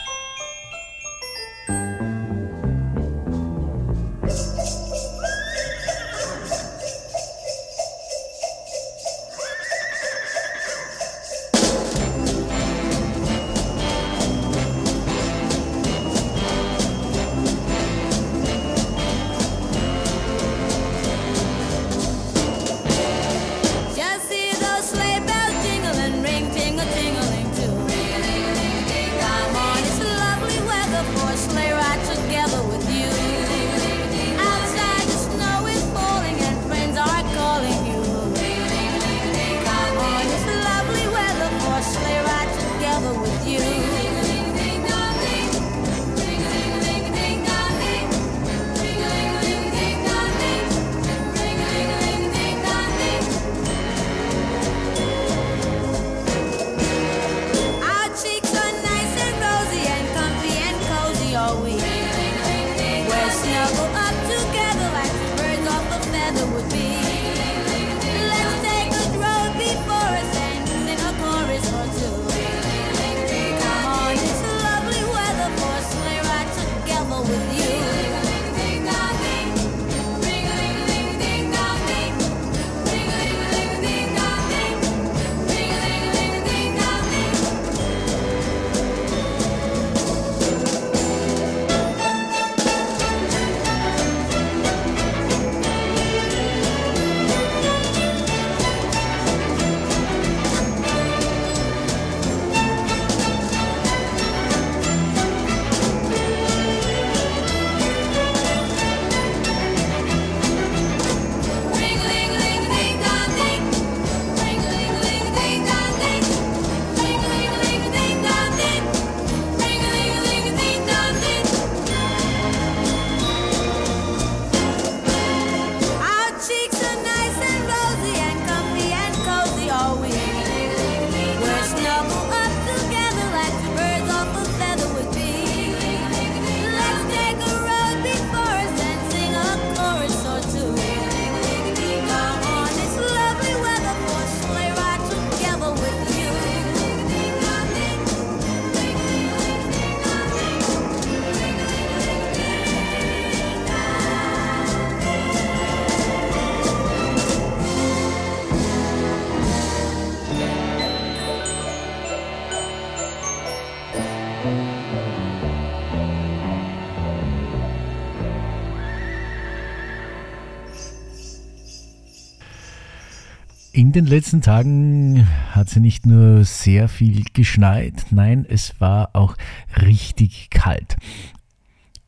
Den 173.94 174.06
letzten 174.08 174.42
Tagen 174.42 175.28
hat 175.52 175.70
sie 175.70 175.80
nicht 175.80 176.06
nur 176.06 176.44
sehr 176.44 176.88
viel 176.88 177.24
geschneit, 177.34 178.08
nein, 178.10 178.46
es 178.50 178.80
war 178.80 179.12
auch 179.14 179.36
richtig 179.82 180.50
kalt. 180.50 180.96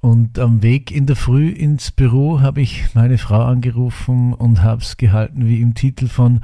Und 0.02 0.38
am 0.40 0.62
Weg 0.62 0.92
in 0.92 1.06
der 1.06 1.16
Früh 1.16 1.50
ins 1.50 1.92
Büro 1.92 2.42
habe 2.42 2.62
ich 2.62 2.94
meine 2.94 3.18
Frau 3.18 3.44
angerufen 3.44 4.34
und 4.34 4.62
habe 4.62 4.82
es 4.82 4.98
gehalten 4.98 5.48
wie 5.48 5.62
im 5.62 5.74
Titel 5.74 6.08
von 6.08 6.42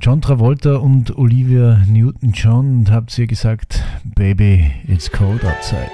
John 0.00 0.20
Travolta 0.20 0.76
und 0.76 1.16
Olivia 1.16 1.82
Newton-John 1.86 2.78
und 2.78 2.90
habe 2.90 3.06
ihr 3.16 3.26
gesagt, 3.26 3.82
Baby, 4.16 4.70
it's 4.86 5.10
cold 5.10 5.44
outside. 5.44 5.90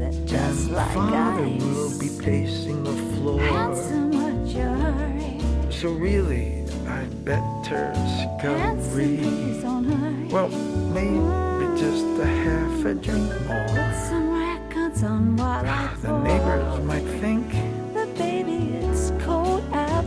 That 0.00 0.14
just 0.26 0.66
And 0.66 0.72
like 0.72 0.94
father 0.94 1.42
will 1.42 1.98
be 1.98 2.08
pacing 2.22 2.82
the 2.84 2.92
floor. 3.14 3.40
Handsome, 3.40 4.10
what's 4.10 4.54
your 4.54 4.74
hurry? 4.74 5.40
So 5.70 5.90
really, 5.90 6.64
I'd 6.86 7.24
better 7.24 7.92
scurry. 8.18 8.76
please 8.92 9.62
don't 9.62 9.84
hurry. 9.84 10.26
Well, 10.28 10.48
maybe 10.96 11.80
just 11.80 12.04
a 12.18 12.26
half 12.26 12.84
a 12.84 12.94
drink 12.94 13.30
more. 13.46 13.66
Put 13.68 13.94
some 14.08 14.30
records 14.30 15.02
on 15.02 15.36
while 15.36 15.64
I 15.64 15.68
ah, 15.68 15.96
The 16.02 16.18
neighbors 16.22 16.84
might 16.84 17.08
think, 17.20 17.46
But 17.94 18.14
baby, 18.16 18.76
it's 18.76 19.12
cold 19.24 19.62
out 19.72 20.00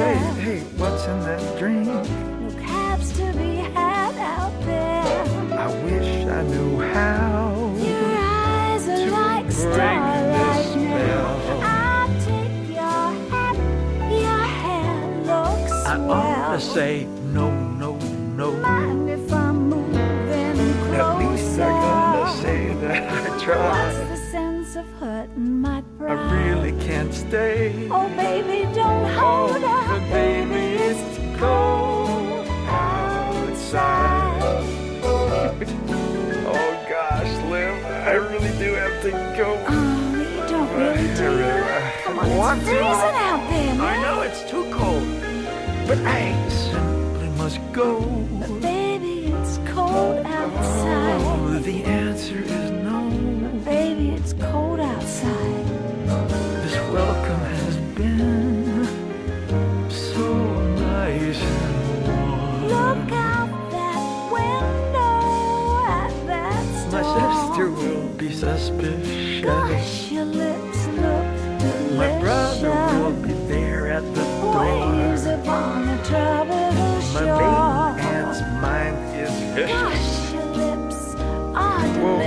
say, 0.00 0.14
hey, 0.40 0.60
what's 0.76 1.04
in 1.06 1.20
that 1.20 1.58
drink? 1.58 1.88
say 16.60 17.04
no, 17.32 17.50
no, 17.50 17.96
no. 18.36 18.52
Mind 18.52 19.08
if 19.08 19.32
I'm 19.32 19.70
moving 19.70 19.94
closer? 19.94 21.00
At 21.00 21.18
least 21.18 21.56
they're 21.56 21.68
gonna 21.68 22.36
say 22.36 22.74
that 22.74 23.12
I 23.12 23.44
tried. 23.44 23.98
What's 23.98 24.20
the 24.20 24.26
sense 24.30 24.76
of 24.76 24.86
hurting 25.00 25.60
my 25.60 25.82
pride? 25.96 26.18
I 26.18 26.48
really 26.48 26.72
can't 26.84 27.14
stay. 27.14 27.88
Oh, 27.90 28.08
baby, 28.10 28.64
don't 28.74 29.06
oh, 29.06 29.48
hold 29.48 29.64
oh, 29.64 29.94
The 29.94 30.00
Baby, 30.12 30.82
it's 30.84 31.38
cold 31.38 32.46
outside. 32.68 34.42
oh 36.52 36.86
gosh, 36.88 37.32
Liv, 37.50 37.84
I 37.86 38.12
really 38.12 38.52
do 38.58 38.74
have 38.74 39.02
to 39.02 39.10
go. 39.34 39.56
Oh, 39.66 40.12
you 40.12 40.24
don't 40.46 40.70
really 40.76 41.08
do. 41.16 41.30
Come 42.04 42.18
on, 42.18 42.58
it's 42.58 42.68
freezing 42.68 42.84
out 42.84 43.48
there, 43.50 43.74
man. 43.74 43.80
I 43.80 44.02
know 44.02 44.20
it's 44.22 44.42
too 44.50 44.64
cold 44.70 44.99
but 45.90 45.98
I 46.06 46.48
simply 46.48 47.28
must 47.30 47.58
go. 47.72 48.00
But 48.38 48.60
baby, 48.60 49.26
it's 49.34 49.58
cold 49.74 50.24
outside. 50.24 51.20
Oh, 51.20 51.58
the 51.58 51.82
answer 51.82 52.38
is 52.38 52.70
no. 52.70 53.10
Baby, 53.64 54.10
it's 54.10 54.32
cold 54.34 54.78
outside. 54.78 55.66
This 56.62 56.76
welcome 56.94 57.40
has 57.56 57.76
been 57.98 58.86
so 59.90 60.28
nice 60.94 61.42
and 61.42 62.06
warm. 62.06 62.68
Look 62.68 63.12
out 63.32 63.50
that 63.74 64.00
window 64.38 65.10
at 65.98 66.12
that 66.30 66.92
My 66.92 67.02
sister 67.18 67.68
will 67.68 68.08
be 68.10 68.32
suspicious. 68.32 69.44
Gosh, 69.44 70.12
your 70.12 70.24
lips 70.24 70.86
look 70.86 71.26
delicious. 71.58 71.96
My 71.98 72.20
brother 72.20 73.02
will 73.02 73.22
be 73.26 73.32
there 73.48 73.90
at 73.90 74.04
the 74.14 74.29
Waves 74.58 75.26
upon 75.26 75.86
tropical 76.04 76.94
My 77.14 77.20
shore. 77.20 78.00
aunt's 78.00 78.40
mind 78.60 78.96
is 79.16 79.30
vicious. 79.54 79.70
Gosh, 79.70 80.32
your 80.32 80.46
lips 80.62 81.14
are 81.54 81.86
Well, 82.02 82.18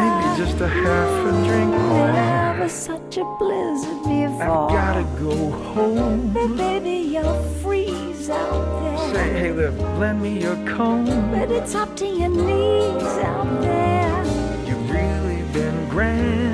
maybe 0.00 0.26
just 0.44 0.60
a 0.60 0.68
half 0.68 1.26
a 1.28 1.32
drink 1.46 1.70
more. 1.70 2.12
Never 2.12 2.68
such 2.68 3.16
a 3.18 3.24
blizzard 3.38 4.02
before. 4.02 4.42
I've 4.42 4.70
gotta 4.70 5.04
go 5.20 5.50
home. 5.74 6.32
But 6.32 6.56
baby, 6.56 6.96
you'll 7.14 7.42
freeze 7.62 8.28
out 8.28 8.82
there. 8.82 9.14
Say, 9.14 9.30
hey, 9.38 9.52
Liv, 9.52 9.78
lend 9.98 10.20
me 10.22 10.40
your 10.40 10.56
comb. 10.66 11.04
But 11.30 11.50
it's 11.52 11.74
up 11.74 11.94
to 11.96 12.06
your 12.06 12.28
knees 12.28 13.02
out 13.30 13.60
there. 13.60 14.24
You've 14.66 14.90
really 14.90 15.42
been 15.52 15.88
grand. 15.88 16.51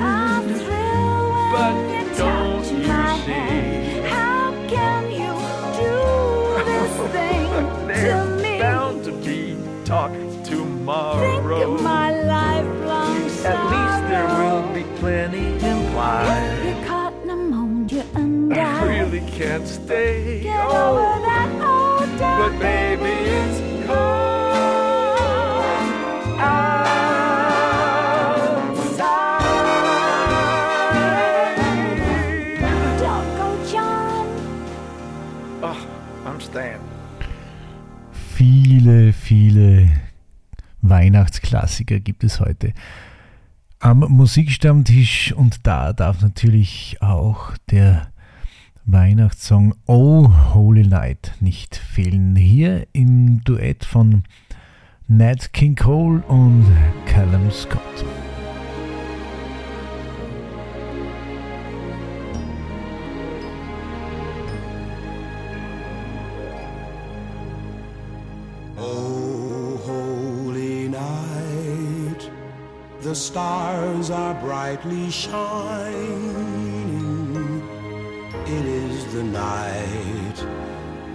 Can't 19.39 19.65
stay. 19.65 20.41
get 20.41 20.67
Oh, 20.67 20.99
over 20.99 21.21
that 21.23 21.49
old 21.63 22.11
but 22.19 22.59
baby, 22.59 23.15
it's 23.39 23.59
cold 23.87 24.75
outside. 26.39 26.83
Don't 32.99 33.29
go, 33.39 33.47
John. 33.71 34.27
Oh, 35.63 35.81
I'm 36.25 36.41
staying. 36.41 36.81
Viele, 38.35 39.13
viele 39.13 39.89
Weihnachtsklassiker 40.81 42.01
gibt 42.01 42.25
es 42.25 42.41
heute 42.41 42.73
am 43.79 43.99
Musikstammtisch 43.99 45.31
und 45.31 45.65
da 45.65 45.93
darf 45.93 46.21
natürlich 46.21 46.97
auch 46.99 47.53
der 47.71 48.11
Weihnachtssong 48.91 49.75
Oh 49.85 50.27
Holy 50.53 50.87
Night 50.87 51.33
nicht 51.41 51.75
fehlen. 51.75 52.35
Hier 52.35 52.87
im 52.91 53.43
Duett 53.43 53.85
von 53.85 54.23
Nat 55.07 55.53
King 55.53 55.75
Cole 55.75 56.23
und 56.27 56.65
Callum 57.05 57.51
Scott. 57.51 57.81
Oh, 68.79 70.49
the 73.01 73.13
stars 73.15 74.09
are 74.09 74.33
brightly 74.41 75.11
shining. 75.11 76.78
It 78.51 78.65
is 78.65 79.13
the 79.13 79.23
night 79.23 80.39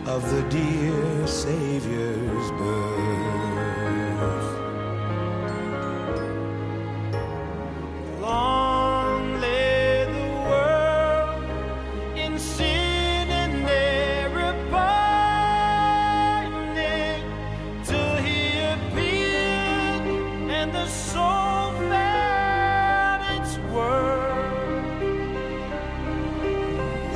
of 0.07 0.23
the 0.31 0.43
dear 0.51 1.27
Savior's 1.27 2.51
birth. 2.53 3.04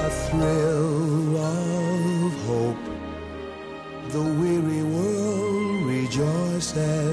A 0.09 0.11
thrill 0.11 1.37
of 1.37 2.33
hope, 2.47 2.87
the 4.09 4.23
weary 4.41 4.83
world 4.83 5.85
rejoices. 5.85 7.08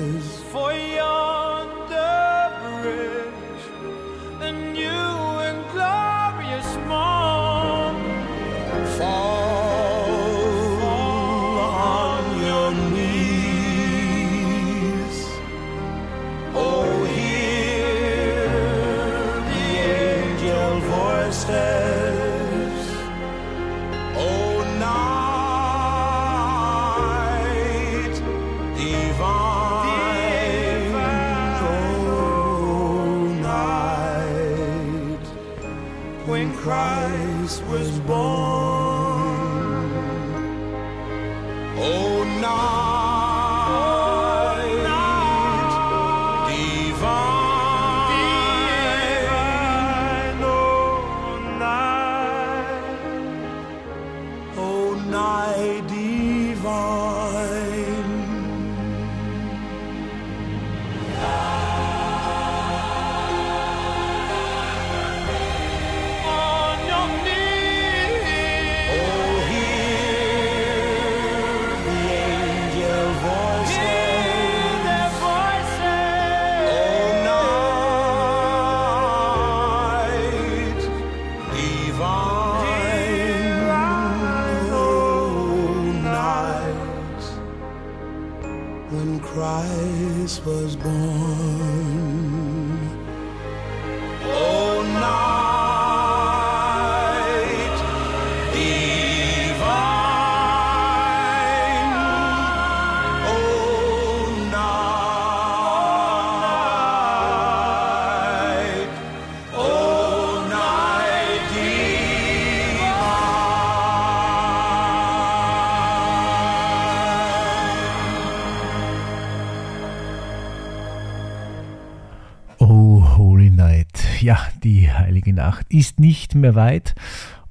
Nacht 125.36 125.68
ist 125.70 126.00
nicht 126.00 126.34
mehr 126.36 126.56
weit 126.56 126.96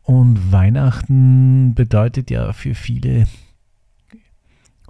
und 0.03 0.53
Weihnachten 0.53 1.75
bedeutet 1.75 2.31
ja 2.31 2.53
für 2.53 2.75
viele 2.75 3.27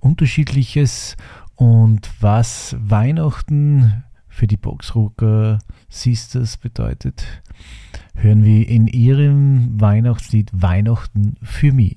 unterschiedliches 0.01 1.17
und 1.57 2.11
was 2.21 2.77
Weihnachten 2.79 4.05
für 4.29 4.47
die 4.47 4.57
Boxrocker 4.57 5.59
Sisters 5.89 6.57
bedeutet, 6.57 7.25
hören 8.17 8.45
wir 8.45 8.69
in 8.69 8.89
ihrem 8.89 9.81
Weihnachtslied 9.81 10.51
Weihnachten 10.53 11.37
für 11.43 11.73
mich. 11.73 11.97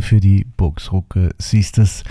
für 0.00 0.20
die 0.20 0.44
Boxrocker 0.44 1.30
Sisters. 1.38 2.04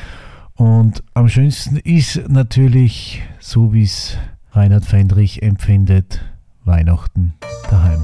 Und 0.56 1.04
am 1.14 1.30
schönsten 1.30 1.78
ist 1.78 2.28
natürlich, 2.28 3.24
so 3.40 3.74
wie 3.74 3.84
es 3.84 4.18
Reinhard 4.52 4.86
Fendrich 4.86 5.42
empfindet, 5.42 6.22
Weihnachten 6.66 7.34
daheim. 7.70 8.04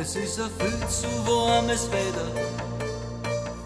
Es 0.00 0.16
ist 0.16 0.40
ein 0.40 0.50
viel 0.58 0.88
zu 0.88 1.06
warmes 1.26 1.88
Wetter 1.90 2.62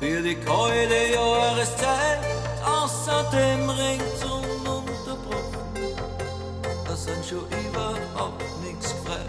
für 0.01 0.23
die 0.23 0.35
kalte 0.35 1.15
Jahreszeit 1.15 2.36
außerdem 2.67 3.71
ringt 3.71 4.25
ununterbrochen. 4.25 5.97
Da 6.87 6.97
sind 6.97 7.25
schon 7.25 7.47
überhaupt 7.69 8.43
nichts 8.63 8.93
frei. 9.05 9.25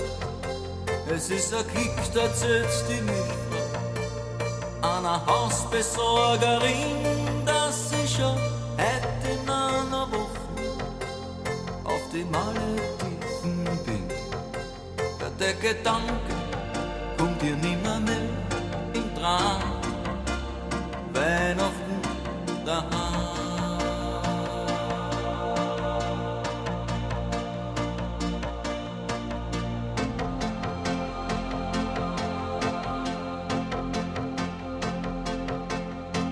Es 1.14 1.30
ist 1.30 1.54
ein 1.54 1.66
Kick, 1.74 1.96
da 2.14 2.34
zählt 2.34 2.68
die 2.90 3.02
Milchfrau. 3.02 3.68
Einer 4.82 5.26
Hausbesorgerin, 5.26 7.46
dass 7.46 7.92
ich 8.04 8.16
schon 8.16 8.38
heute 8.78 9.32
in 9.32 9.50
einer 9.50 10.08
Woche 10.12 10.42
auf 11.84 12.02
die 12.14 12.24
Malediven 12.26 13.66
bin. 13.86 14.08
Ja, 15.20 15.30
der 15.40 15.54
Gedanke 15.54 16.34
kommt 17.18 17.42
dir 17.42 17.56
nimmer 17.56 18.00
mehr 18.00 18.30
in 18.94 19.16
Traum. 19.16 19.62
Weihnachten 21.14 22.02
daheim. 22.66 23.17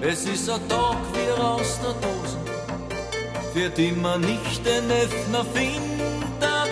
Es 0.08 0.24
ist 0.26 0.48
ein 0.50 0.70
Tag 0.70 0.98
wie 1.14 1.42
aus 1.42 1.80
der 1.82 1.94
Dose, 1.94 3.70
die 3.72 3.92
man 3.92 4.22
nicht 4.22 4.64
den 4.64 4.92
Öffner 4.92 5.44
findet. 5.46 6.26
Der 6.40 6.66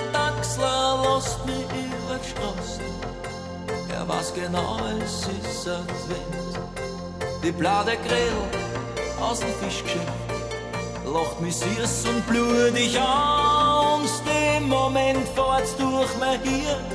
lässt 0.60 1.46
mich 1.46 1.66
über 1.66 2.20
die 2.22 2.30
Straße, 2.30 2.82
er 3.92 4.08
weiß 4.08 4.34
genau, 4.36 4.80
es 5.04 5.22
ist 5.22 5.68
Advent. 5.68 6.60
die 7.44 7.52
blade 7.52 7.98
Grill 8.06 8.38
aus 9.20 9.40
dem 9.40 9.54
Fischgeschäft 9.62 10.04
lacht 11.06 11.42
mich 11.42 11.56
süß 11.56 12.06
und 12.06 12.28
blutig 12.28 13.00
an 13.00 14.02
und 14.02 14.10
dem 14.28 14.70
Moment 14.70 15.28
fährt's 15.30 15.76
durch 15.78 16.10
mein 16.20 16.40
Hirn, 16.42 16.86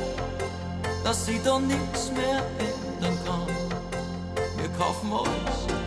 dass 1.04 1.26
ich 1.28 1.42
da 1.42 1.58
nichts 1.58 2.12
mehr 2.12 2.42
ändern 2.58 3.18
kann. 3.26 3.46
Wir 4.56 4.68
kaufen 4.78 5.12
alles, 5.12 5.77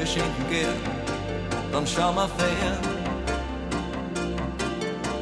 wir 0.00 0.06
schenken 0.06 0.48
Geld, 0.48 0.80
dann 1.72 1.86
schauen 1.86 2.14
wir 2.14 2.28
fern. 2.28 2.78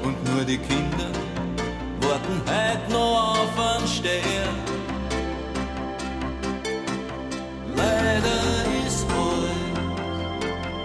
Und 0.04 0.16
nur 0.32 0.44
die 0.44 0.58
Kinder 0.58 1.10
warten 2.00 2.40
heute 2.46 2.92
noch 2.92 3.40
auf 3.40 3.58
einen 3.58 3.88
Stern. 3.88 4.54
Leider 7.74 8.38
ist 8.86 9.04
heute 9.16 9.74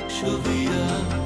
schon 0.09 0.43
wieder 0.45 1.22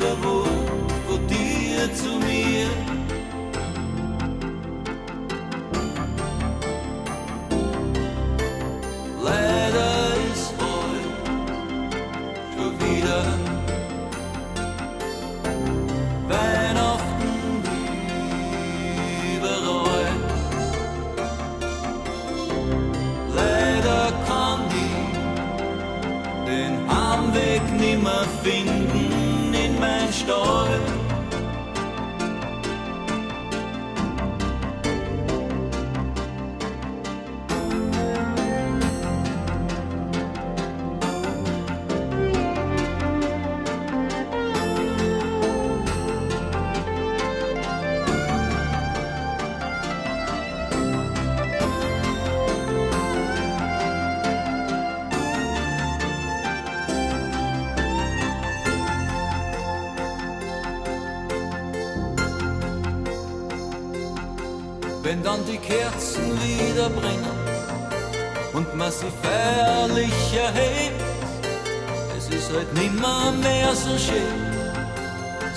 wo 0.00 0.44
von 1.06 1.26
dir 1.26 1.92
zu 1.94 2.18
mir. 2.18 2.85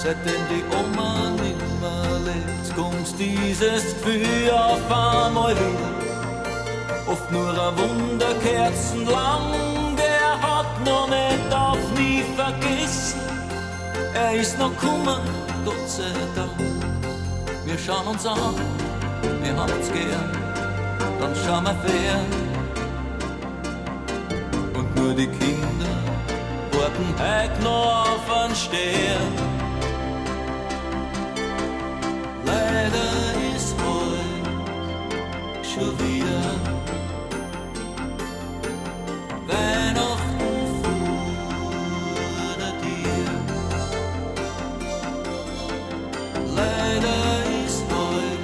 Seitdem 0.04 0.42
die 0.50 0.64
Oma 0.80 1.32
nimmer 1.32 2.20
lebt, 2.26 2.76
kommt 2.76 3.20
dieses 3.20 3.84
Gefühl 3.96 4.52
auf 4.52 4.84
einmal 4.86 5.56
wieder. 5.56 5.92
Oft 7.08 7.32
nur 7.32 7.50
ein 7.50 7.78
Wunderkerzen 7.78 9.06
lang, 9.06 9.96
der 9.98 10.42
hat 10.42 10.86
noch 10.86 11.10
nicht 11.10 11.54
auf 11.54 11.84
nie 11.98 12.24
vergessen. 12.36 13.20
Er 14.14 14.34
ist 14.34 14.58
noch 14.58 14.76
kummer, 14.78 15.20
Gott 15.66 15.88
sei 15.88 16.14
Dank. 16.36 16.52
Wir 17.66 17.78
schauen 17.78 18.08
uns 18.08 18.26
an 18.26 18.56
wir 19.42 19.56
haben 19.56 19.72
uns 19.74 19.92
gern, 19.92 20.32
dann 21.20 21.36
schauen 21.36 21.64
wir 21.64 21.76
fern. 21.86 22.26
Und 24.74 24.96
nur 24.96 25.14
die 25.14 25.28
Kinder 25.28 25.96
warten 26.72 27.14
heut 27.18 27.64
noch 27.64 28.14
auf 28.14 28.44
einen 28.44 28.56
Stern. 28.56 29.49
Schon 35.80 36.00
wieder 36.00 36.42
Weihnachten 39.48 40.40
vor 40.82 41.72
Tür. 42.82 43.30
Leider 46.56 47.20
ist 47.66 47.84
heute 47.94 48.44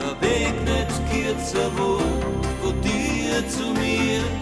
der 0.00 0.14
Weg 0.20 0.54
nicht 0.64 0.96
kürzer 1.10 1.70
wo 1.76 1.90
von 2.62 2.74
dir 2.80 3.48
zu 3.48 3.64
mir. 3.74 4.41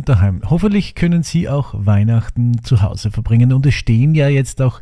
Weihnachten 0.00 0.04
daheim. 0.04 0.42
Hoffentlich 0.48 0.94
können 0.94 1.22
Sie 1.22 1.48
auch 1.48 1.74
Weihnachten 1.74 2.62
zu 2.64 2.82
Hause 2.82 3.10
verbringen. 3.10 3.52
Und 3.52 3.66
es 3.66 3.74
stehen 3.74 4.14
ja 4.14 4.28
jetzt 4.28 4.62
auch 4.62 4.80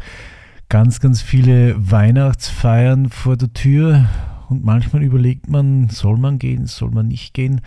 ganz, 0.68 1.00
ganz 1.00 1.22
viele 1.22 1.74
Weihnachtsfeiern 1.78 3.08
vor 3.08 3.36
der 3.36 3.52
Tür. 3.52 4.06
Und 4.48 4.64
manchmal 4.64 5.02
überlegt 5.02 5.48
man, 5.48 5.88
soll 5.88 6.18
man 6.18 6.38
gehen, 6.38 6.66
soll 6.66 6.90
man 6.90 7.08
nicht 7.08 7.34
gehen. 7.34 7.60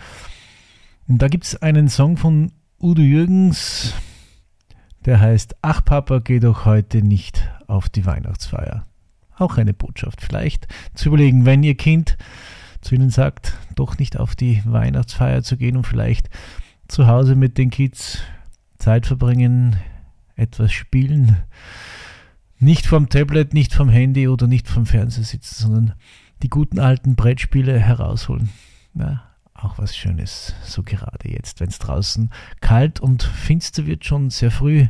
Und 1.08 1.20
da 1.20 1.28
gibt 1.28 1.44
es 1.44 1.60
einen 1.60 1.88
Song 1.88 2.16
von 2.16 2.52
Udo 2.80 3.02
Jürgens, 3.02 3.94
der 5.04 5.20
heißt 5.20 5.56
Ach 5.62 5.84
Papa, 5.84 6.20
geh 6.20 6.40
doch 6.40 6.64
heute 6.64 7.02
nicht 7.02 7.48
auf 7.66 7.88
die 7.88 8.06
Weihnachtsfeier. 8.06 8.86
Auch 9.36 9.58
eine 9.58 9.74
Botschaft 9.74 10.20
vielleicht 10.20 10.68
zu 10.94 11.08
überlegen, 11.08 11.44
wenn 11.44 11.62
Ihr 11.62 11.76
Kind 11.76 12.16
zu 12.80 12.94
Ihnen 12.94 13.10
sagt, 13.10 13.54
doch 13.74 13.98
nicht 13.98 14.18
auf 14.18 14.34
die 14.34 14.62
Weihnachtsfeier 14.64 15.42
zu 15.42 15.56
gehen 15.56 15.76
und 15.76 15.86
vielleicht 15.86 16.28
zu 16.92 17.06
Hause 17.06 17.36
mit 17.36 17.56
den 17.56 17.70
Kids 17.70 18.18
Zeit 18.76 19.06
verbringen, 19.06 19.76
etwas 20.36 20.72
spielen. 20.72 21.38
Nicht 22.58 22.86
vom 22.86 23.08
Tablet, 23.08 23.54
nicht 23.54 23.72
vom 23.72 23.88
Handy 23.88 24.28
oder 24.28 24.46
nicht 24.46 24.68
vom 24.68 24.84
Fernseher 24.84 25.24
sitzen, 25.24 25.54
sondern 25.54 25.94
die 26.42 26.50
guten 26.50 26.78
alten 26.78 27.16
Brettspiele 27.16 27.80
herausholen. 27.80 28.50
Ja, 28.92 29.22
auch 29.54 29.78
was 29.78 29.96
Schönes, 29.96 30.54
so 30.64 30.82
gerade 30.82 31.30
jetzt, 31.30 31.60
wenn 31.60 31.70
es 31.70 31.78
draußen 31.78 32.28
kalt 32.60 33.00
und 33.00 33.22
finster 33.22 33.86
wird, 33.86 34.04
schon 34.04 34.28
sehr 34.28 34.50
früh 34.50 34.86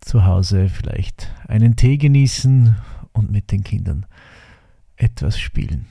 zu 0.00 0.24
Hause 0.24 0.68
vielleicht 0.68 1.34
einen 1.48 1.74
Tee 1.74 1.96
genießen 1.96 2.76
und 3.12 3.32
mit 3.32 3.50
den 3.50 3.64
Kindern 3.64 4.06
etwas 4.94 5.40
spielen. 5.40 5.86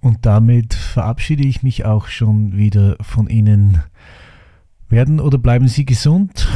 Und 0.00 0.26
damit 0.26 0.74
verabschiede 0.74 1.44
ich 1.44 1.62
mich 1.62 1.86
auch 1.86 2.08
schon 2.08 2.58
wieder 2.58 2.98
von 3.00 3.28
Ihnen. 3.28 3.82
Werden 4.88 5.18
oder 5.18 5.38
bleiben 5.38 5.66
Sie 5.66 5.84
gesund. 5.84 6.46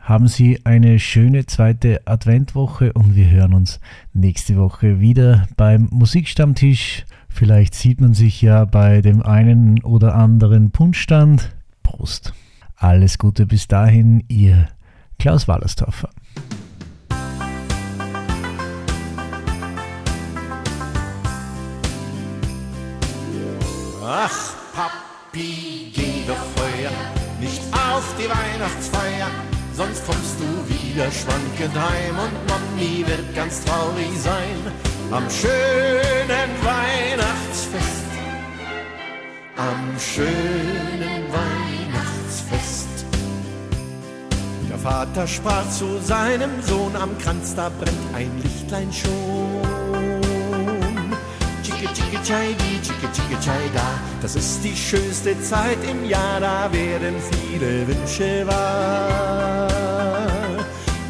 Haben 0.00 0.26
Sie 0.26 0.60
eine 0.64 0.98
schöne 0.98 1.46
zweite 1.46 2.00
Adventwoche 2.04 2.92
und 2.94 3.14
wir 3.14 3.30
hören 3.30 3.54
uns 3.54 3.78
nächste 4.12 4.56
Woche 4.56 4.98
wieder 4.98 5.46
beim 5.56 5.86
Musikstammtisch. 5.92 7.04
Vielleicht 7.28 7.74
sieht 7.74 8.00
man 8.00 8.12
sich 8.12 8.42
ja 8.42 8.64
bei 8.64 9.02
dem 9.02 9.22
einen 9.22 9.82
oder 9.84 10.16
anderen 10.16 10.72
Punschstand. 10.72 11.54
Prost. 11.84 12.34
Alles 12.74 13.18
Gute 13.18 13.46
bis 13.46 13.68
dahin, 13.68 14.24
ihr 14.26 14.68
Klaus 15.20 15.46
Wallerstorfer. 15.46 16.10
Ach, 24.02 24.54
Papi, 24.74 25.69
die 28.20 28.28
Weihnachtsfeier, 28.28 29.30
sonst 29.72 30.04
kommst 30.04 30.36
du 30.40 30.68
wieder 30.68 31.10
schwankend 31.10 31.74
heim 31.74 32.16
und 32.18 32.48
Mami 32.48 33.04
wird 33.06 33.34
ganz 33.34 33.64
traurig 33.64 34.10
sein 34.22 34.60
am 35.10 35.28
schönen 35.30 36.50
Weihnachtsfest. 36.62 38.06
Am 39.56 39.98
schönen 39.98 41.24
Weihnachtsfest. 41.32 42.88
Der 44.68 44.78
Vater 44.78 45.26
sprach 45.26 45.68
zu 45.70 45.98
seinem 46.00 46.62
Sohn, 46.62 46.94
am 46.96 47.16
Kranz 47.18 47.54
da 47.54 47.70
brennt 47.70 48.14
ein 48.14 48.30
Lichtlein 48.42 48.92
schon. 48.92 49.79
Chicke, 51.80 51.94
chicke, 51.94 52.20
chai, 52.22 52.54
di, 52.56 52.78
chicke, 52.82 53.08
chicke, 53.10 53.40
chai, 53.40 53.70
da. 53.72 53.98
Das 54.20 54.36
ist 54.36 54.62
die 54.62 54.76
schönste 54.76 55.40
Zeit 55.40 55.78
im 55.90 56.04
Jahr, 56.04 56.38
da 56.38 56.70
werden 56.70 57.14
viele 57.30 57.88
Wünsche 57.88 58.46
wahr. 58.46 59.66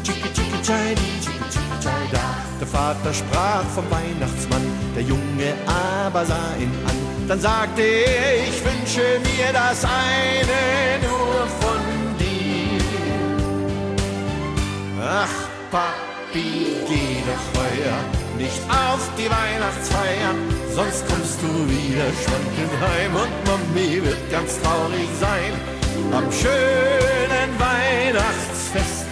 Chicke, 0.01 0.31
chicke, 0.31 0.61
chai, 0.63 0.95
di, 0.95 1.19
chicke, 1.19 1.43
chicke, 1.51 1.77
chai, 1.83 2.07
da. 2.13 2.37
Der 2.61 2.67
Vater 2.67 3.13
sprach 3.13 3.65
vom 3.75 3.83
Weihnachtsmann, 3.91 4.65
der 4.95 5.03
Junge 5.03 5.53
aber 5.67 6.25
sah 6.25 6.55
ihn 6.57 6.71
an. 6.87 6.95
Dann 7.27 7.41
sagte 7.41 7.81
er, 7.81 8.47
ich 8.47 8.63
wünsche 8.63 9.19
mir 9.27 9.51
das 9.51 9.83
eine 9.83 11.01
nur 11.05 11.47
von 11.59 11.81
dir. 12.17 12.79
Ach, 15.03 15.35
Papi, 15.69 16.77
geh 16.87 17.23
doch 17.27 17.59
heuer 17.59 18.20
nicht 18.41 18.61
auf 18.69 19.03
die 19.17 19.29
Weihnachtsfeier, 19.29 20.33
sonst 20.73 21.07
kommst 21.07 21.37
du 21.43 21.49
wieder 21.69 22.07
schwankend 22.21 22.73
heim 22.81 23.13
und 23.23 23.33
Mami 23.45 24.03
wird 24.03 24.31
ganz 24.31 24.59
traurig 24.61 25.07
sein 25.19 25.53
am 26.11 26.31
schönen 26.31 27.49
Weihnachtsfest. 27.59 29.05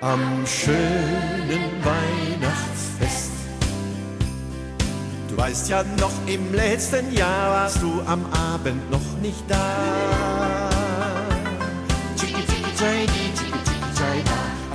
Am 0.00 0.44
schönen 0.46 1.64
Weihnachtsfest. 1.84 3.32
Du 5.28 5.36
weißt 5.36 5.68
ja 5.68 5.84
noch, 6.00 6.12
im 6.26 6.52
letzten 6.54 7.12
Jahr 7.14 7.50
warst 7.50 7.82
du 7.82 8.02
am 8.06 8.24
Abend 8.54 8.90
noch 8.90 9.20
nicht 9.20 9.44
da. 9.48 10.70
Chicki, 12.18 12.42
chai, 12.78 13.06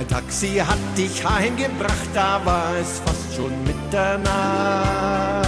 Taxi 0.08 0.56
hat 0.56 0.78
dich 0.96 1.24
heimgebracht, 1.24 2.08
da 2.14 2.40
war 2.44 2.74
es 2.80 3.00
fast 3.04 3.36
schon 3.36 3.52
Mitternacht. 3.64 5.46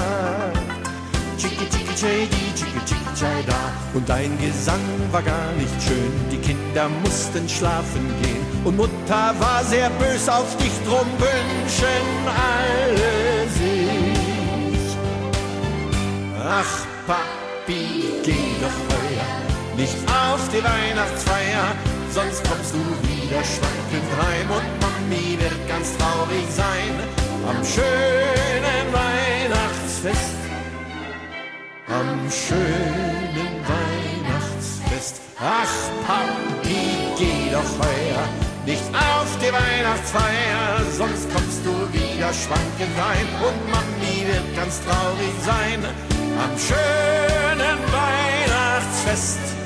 Chicki, 1.38 1.66
chicki, 1.70 1.94
chai, 1.96 2.28
di, 2.30 2.52
chicki, 2.58 2.80
chicki, 2.86 3.14
chai, 3.18 3.42
da. 3.46 3.54
Und 3.94 4.08
dein 4.08 4.38
Gesang 4.38 4.80
war 5.10 5.22
gar 5.22 5.52
nicht 5.58 5.82
schön, 5.82 6.12
die 6.30 6.38
Kinder 6.38 6.88
mussten 7.02 7.48
schlafen 7.48 8.06
gehen. 8.22 8.44
Und 8.64 8.76
Mutter 8.76 9.34
war 9.38 9.64
sehr 9.64 9.90
bös 9.90 10.28
auf 10.28 10.56
dich, 10.58 10.72
drum 10.86 11.06
wünschen 11.18 12.28
alle 12.52 13.48
sich. 13.58 14.96
Ach, 16.38 16.86
Papi, 17.06 18.20
geh 18.22 18.54
doch 18.60 18.78
heuer 18.94 19.50
nicht 19.80 19.96
auf 20.08 20.40
die 20.52 20.62
Weihnachtsfeier, 20.62 21.74
sonst 22.12 22.42
kommst 22.48 22.74
du 22.74 22.82
wieder 23.08 23.42
schwankend 23.44 24.10
heim 24.20 24.50
und 24.50 24.68
Mami 24.82 25.38
wird 25.38 25.68
ganz 25.68 25.96
traurig 25.96 26.46
sein 26.50 26.94
am 27.48 27.64
schönen 27.64 28.86
Weihnachtsfest. 28.92 30.34
Am 31.88 32.30
schönen 32.30 33.52
Weihnachtsfest. 33.74 35.20
Ach, 35.38 35.74
Papi, 36.06 36.84
geh 37.18 37.50
doch 37.52 37.86
heuer 37.86 38.28
nicht 38.66 38.82
auf 38.94 39.26
die 39.38 39.52
Weihnachtsfeier, 39.52 40.84
sonst 40.96 41.32
kommst 41.32 41.64
du 41.64 41.72
wieder 41.92 42.32
schwankend 42.32 42.94
heim 42.96 43.26
und 43.42 43.70
Mami 43.70 44.26
wird 44.26 44.56
ganz 44.56 44.80
traurig 44.84 45.34
sein 45.44 45.84
am 46.38 46.58
schönen 46.58 47.78
Weihnachtsfest 47.90 49.59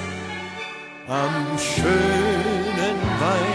am 1.08 1.58
schönen 1.58 2.98
Wein. 3.20 3.53